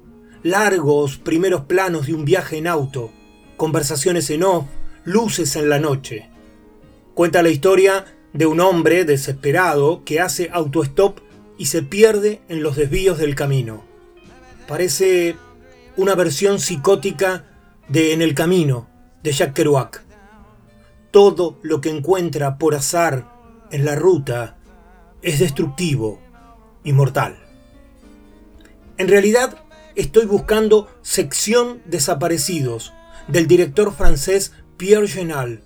Largos 0.43 1.19
primeros 1.19 1.67
planos 1.67 2.07
de 2.07 2.15
un 2.15 2.25
viaje 2.25 2.57
en 2.57 2.67
auto, 2.67 3.11
conversaciones 3.59 4.31
en 4.31 4.43
off, 4.43 4.65
luces 5.05 5.55
en 5.57 5.69
la 5.69 5.79
noche. 5.79 6.31
Cuenta 7.13 7.43
la 7.43 7.51
historia 7.51 8.07
de 8.33 8.47
un 8.47 8.61
hombre 8.61 9.05
desesperado 9.05 10.03
que 10.05 10.21
hace 10.21 10.49
autostop 10.51 11.19
y 11.59 11.67
se 11.67 11.83
pierde 11.83 12.41
en 12.49 12.63
los 12.63 12.77
desvíos 12.77 13.19
del 13.19 13.35
camino. 13.35 13.85
Parece 14.67 15.37
una 15.99 16.15
versión 16.15 16.59
psicótica 16.59 17.45
de 17.89 18.15
En 18.15 18.23
el 18.23 18.35
Camino, 18.35 18.89
de 19.23 19.33
Jack 19.33 19.53
Kerouac. 19.53 20.03
Todo 21.11 21.59
lo 21.61 21.83
que 21.83 21.91
encuentra 21.91 22.57
por 22.57 22.75
azar 22.75 23.31
en 23.71 23.85
la 23.85 23.95
ruta 23.95 24.57
es 25.21 25.39
destructivo 25.39 26.19
y 26.83 26.95
mortal. 26.95 27.37
En 28.97 29.09
realidad, 29.09 29.65
estoy 29.95 30.27
buscando 30.27 30.89
Sección 31.03 31.83
Desaparecidos, 31.87 32.93
del 33.29 33.47
director 33.47 33.95
francés 33.95 34.53
Pierre 34.77 35.09
Genal, 35.09 35.63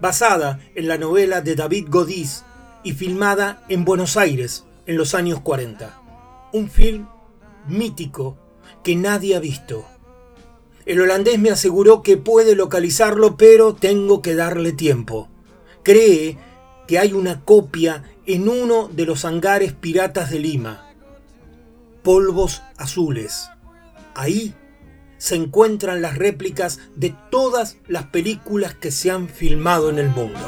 basada 0.00 0.60
en 0.74 0.88
la 0.88 0.98
novela 0.98 1.40
de 1.40 1.54
David 1.54 1.86
Godis 1.88 2.44
y 2.82 2.92
filmada 2.92 3.64
en 3.68 3.84
Buenos 3.84 4.16
Aires 4.16 4.64
en 4.86 4.96
los 4.96 5.14
años 5.14 5.40
40. 5.40 6.00
Un 6.52 6.70
film 6.70 7.06
mítico 7.68 8.36
que 8.82 8.96
nadie 8.96 9.36
ha 9.36 9.40
visto. 9.40 9.84
El 10.86 11.00
holandés 11.00 11.38
me 11.38 11.50
aseguró 11.50 12.02
que 12.02 12.16
puede 12.16 12.56
localizarlo, 12.56 13.36
pero 13.36 13.74
tengo 13.74 14.22
que 14.22 14.34
darle 14.34 14.72
tiempo. 14.72 15.28
Cree 15.82 16.38
que 16.88 16.98
hay 16.98 17.12
una 17.12 17.44
copia 17.44 18.02
en 18.26 18.48
uno 18.48 18.88
de 18.88 19.06
los 19.06 19.24
hangares 19.24 19.72
piratas 19.72 20.30
de 20.30 20.40
Lima. 20.40 20.86
Polvos 22.02 22.62
azules. 22.76 23.50
Ahí 24.14 24.54
se 25.18 25.36
encuentran 25.36 26.00
las 26.00 26.16
réplicas 26.16 26.78
de 26.96 27.14
todas 27.30 27.76
las 27.86 28.04
películas 28.04 28.74
que 28.74 28.90
se 28.90 29.10
han 29.10 29.28
filmado 29.28 29.90
en 29.90 29.98
el 29.98 30.08
mundo. 30.08 30.40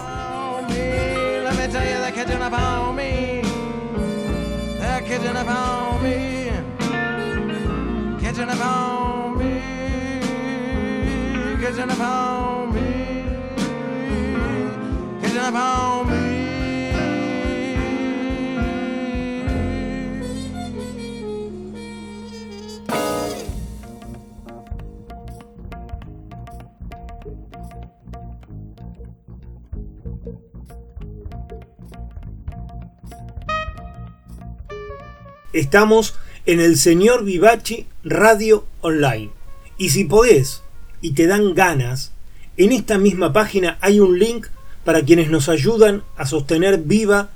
Estamos 35.53 36.14
en 36.46 36.61
el 36.61 36.78
Señor 36.78 37.24
Vivachi 37.24 37.86
Radio 38.05 38.66
Online. 38.80 39.30
Y 39.76 39.90
si 39.90 40.05
podés 40.05 40.62
y 41.03 41.12
te 41.12 41.26
dan 41.26 41.55
ganas, 41.55 42.12
en 42.57 42.72
esta 42.72 42.96
misma 42.96 43.32
página 43.32 43.76
hay 43.80 44.00
un 44.00 44.18
link 44.18 44.46
para 44.84 45.03
quienes 45.03 45.30
nos 45.30 45.48
ayudan 45.48 46.05
a 46.16 46.26
sostener 46.26 46.78
viva 46.78 47.30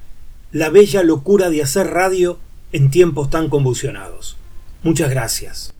la 0.50 0.70
bella 0.70 1.02
locura 1.02 1.50
de 1.50 1.62
hacer 1.62 1.88
radio 1.88 2.38
en 2.72 2.90
tiempos 2.90 3.28
tan 3.28 3.48
convulsionados. 3.48 4.36
Muchas 4.82 5.10
gracias. 5.10 5.74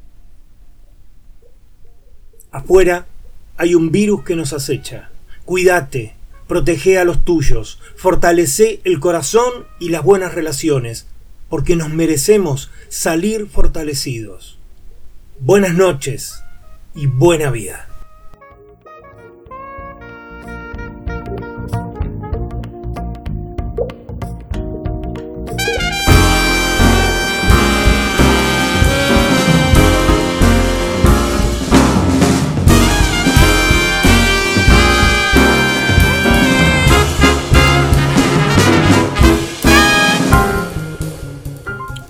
Afuera 2.51 3.07
hay 3.57 3.75
un 3.75 3.91
virus 3.91 4.25
que 4.25 4.37
nos 4.37 4.53
acecha. 4.53 5.11
Cuídate, 5.45 6.15
protege 6.47 6.99
a 6.99 7.05
los 7.05 7.25
tuyos, 7.25 7.79
fortalece 7.97 8.81
el 8.85 9.01
corazón 9.01 9.67
y 9.81 9.89
las 9.89 10.03
buenas 10.03 10.35
relaciones, 10.35 11.07
porque 11.49 11.77
nos 11.77 11.91
merecemos 11.91 12.71
salir 12.89 13.47
fortalecidos. 13.47 14.59
Buenas 15.39 15.75
noches 15.75 16.43
y 16.95 17.07
buena 17.07 17.51
vida. 17.51 17.89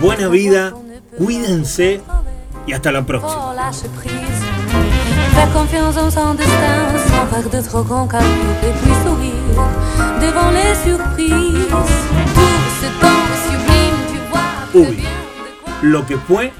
Buena 0.00 0.28
vida, 0.28 0.72
cuídense 1.18 2.00
y 2.66 2.72
hasta 2.72 2.92
la 2.92 3.02
próxima. 3.02 3.54
Faire 5.34 5.52
confiance 5.52 5.96
en 5.96 6.10
son 6.10 6.34
destin 6.34 6.98
sans 7.08 7.26
faire 7.26 7.48
de 7.48 7.60
trop 7.66 7.82
grands 7.82 8.06
calculs 8.06 8.28
et 8.62 8.72
puis 8.82 8.92
sourire 9.04 9.32
devant 10.20 10.50
les 10.50 10.74
surprises. 10.84 11.68
Tout 12.34 12.70
ce 12.80 12.86
temps 13.00 13.26
sublime, 13.48 13.98
tu 14.10 14.18
vois 14.30 14.40
très 14.70 14.80
Ubik, 14.80 14.96
bien 14.96 15.10
lo 15.82 16.06
que 16.06 16.16
fue 16.18 16.52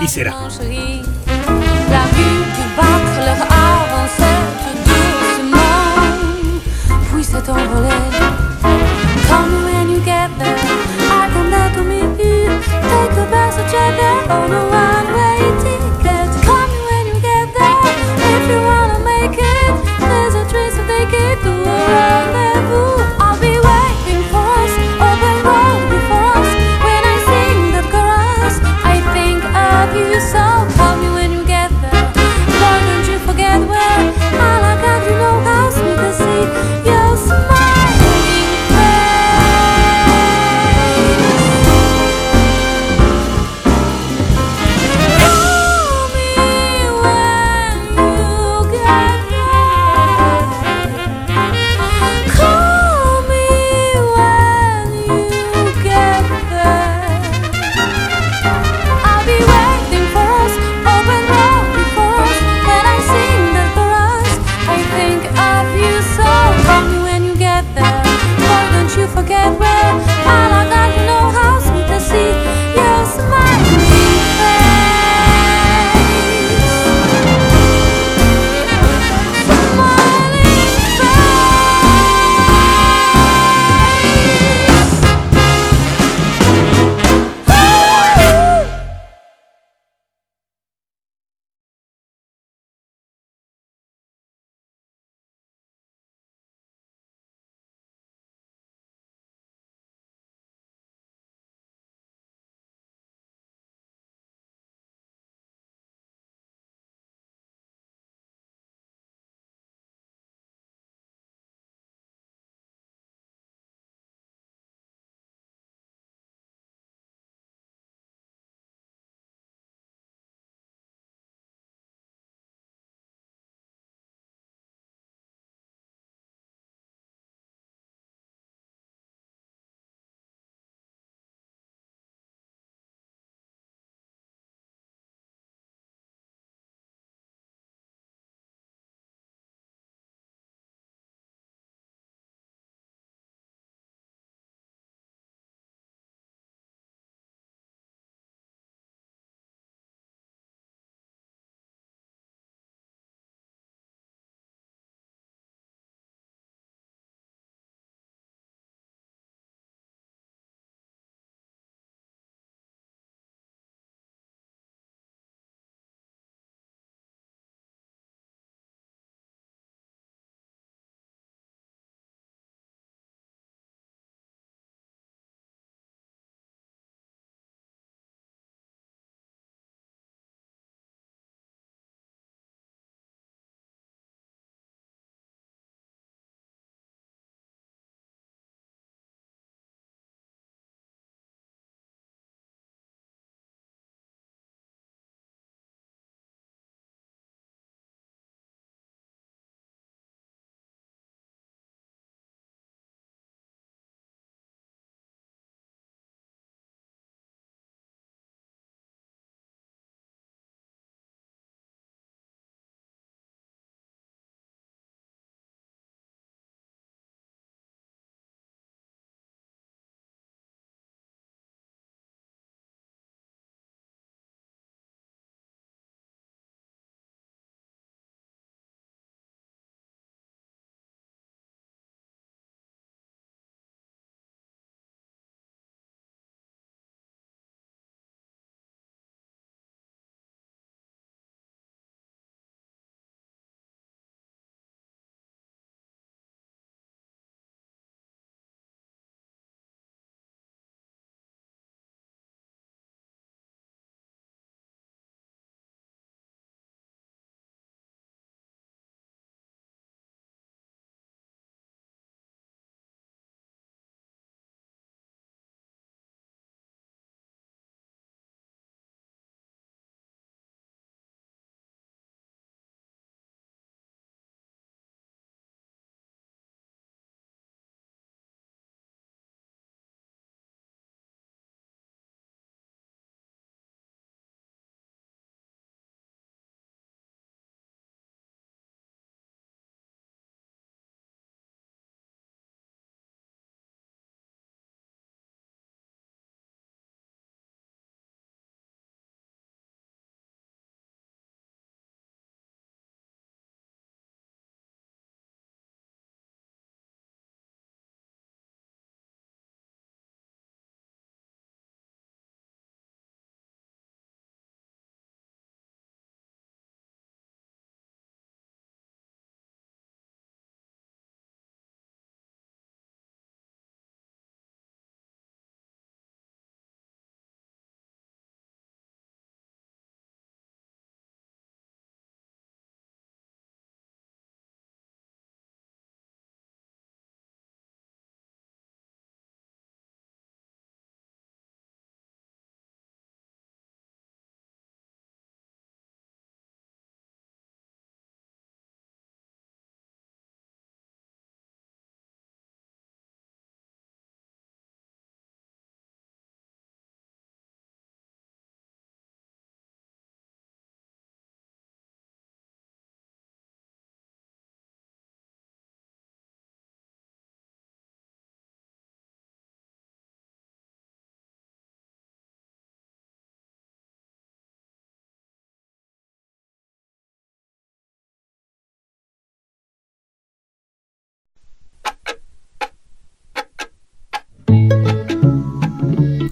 y 0.00 0.08
será. 0.08 0.34
Battre 2.78 3.18
leur 3.26 3.42
avançait 3.66 4.42
tout 4.62 4.78
doucement, 4.88 5.84
puis 7.10 7.24
s'est 7.24 7.48
envolé. 7.50 7.98
Tell 9.28 9.44
me 9.50 9.58
when 9.66 9.86
you 9.90 10.00
get 10.00 10.30
there, 10.38 10.58
I 11.10 11.28
come 11.32 11.50
down 11.50 11.68
to 11.74 11.82
meet 11.82 12.12
you. 12.24 12.46
Take 12.90 13.18
a 13.18 13.26
passage 13.30 13.72
there 13.72 14.22
on 14.30 14.52
a 14.52 14.62
one-way 14.80 15.38
ticket. 15.62 15.87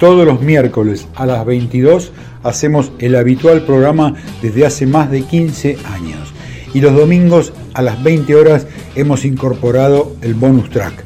Todos 0.00 0.24
los 0.24 0.40
miércoles 0.40 1.06
a 1.14 1.26
las 1.26 1.44
22 1.44 2.12
hacemos 2.42 2.90
el 3.00 3.16
habitual 3.16 3.66
programa 3.66 4.14
desde 4.40 4.64
hace 4.64 4.86
más 4.86 5.10
de 5.10 5.20
15 5.24 5.76
años. 5.92 6.32
Y 6.72 6.80
los 6.80 6.94
domingos 6.96 7.52
a 7.74 7.82
las 7.82 8.02
20 8.02 8.34
horas 8.34 8.66
hemos 8.94 9.26
incorporado 9.26 10.16
el 10.22 10.32
bonus 10.32 10.70
track. 10.70 11.04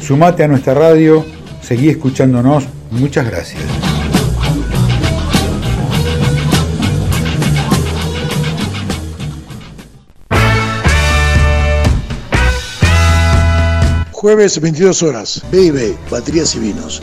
Sumate 0.00 0.44
a 0.44 0.48
nuestra 0.48 0.72
radio, 0.72 1.26
seguí 1.62 1.88
escuchándonos. 1.88 2.68
Muchas 2.92 3.28
gracias. 3.28 3.60
Jueves 14.12 14.60
22 14.60 15.02
horas, 15.02 15.42
B&B, 15.50 15.96
Baterías 16.08 16.54
y 16.54 16.60
Vinos. 16.60 17.02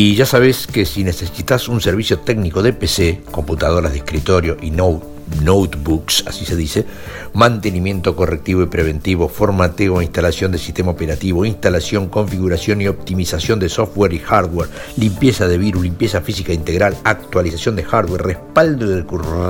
Y 0.00 0.14
ya 0.14 0.26
sabes 0.26 0.68
que 0.68 0.86
si 0.86 1.02
necesitas 1.02 1.66
un 1.66 1.80
servicio 1.80 2.20
técnico 2.20 2.62
de 2.62 2.72
PC, 2.72 3.22
computadoras 3.32 3.90
de 3.90 3.98
escritorio 3.98 4.56
y 4.62 4.70
no, 4.70 5.02
notebooks, 5.42 6.22
así 6.28 6.44
se 6.44 6.54
dice, 6.54 6.86
mantenimiento 7.34 8.14
correctivo 8.14 8.62
y 8.62 8.66
preventivo, 8.66 9.28
formateo 9.28 10.00
e 10.00 10.04
instalación 10.04 10.52
de 10.52 10.58
sistema 10.58 10.92
operativo, 10.92 11.44
instalación, 11.44 12.08
configuración 12.08 12.80
y 12.80 12.86
optimización 12.86 13.58
de 13.58 13.68
software 13.68 14.12
y 14.12 14.20
hardware, 14.20 14.68
limpieza 14.96 15.48
de 15.48 15.58
virus, 15.58 15.82
limpieza 15.82 16.20
física 16.20 16.52
integral, 16.52 16.96
actualización 17.02 17.74
de 17.74 17.82
hardware, 17.82 18.22
respaldo 18.22 18.86
de 18.86 19.04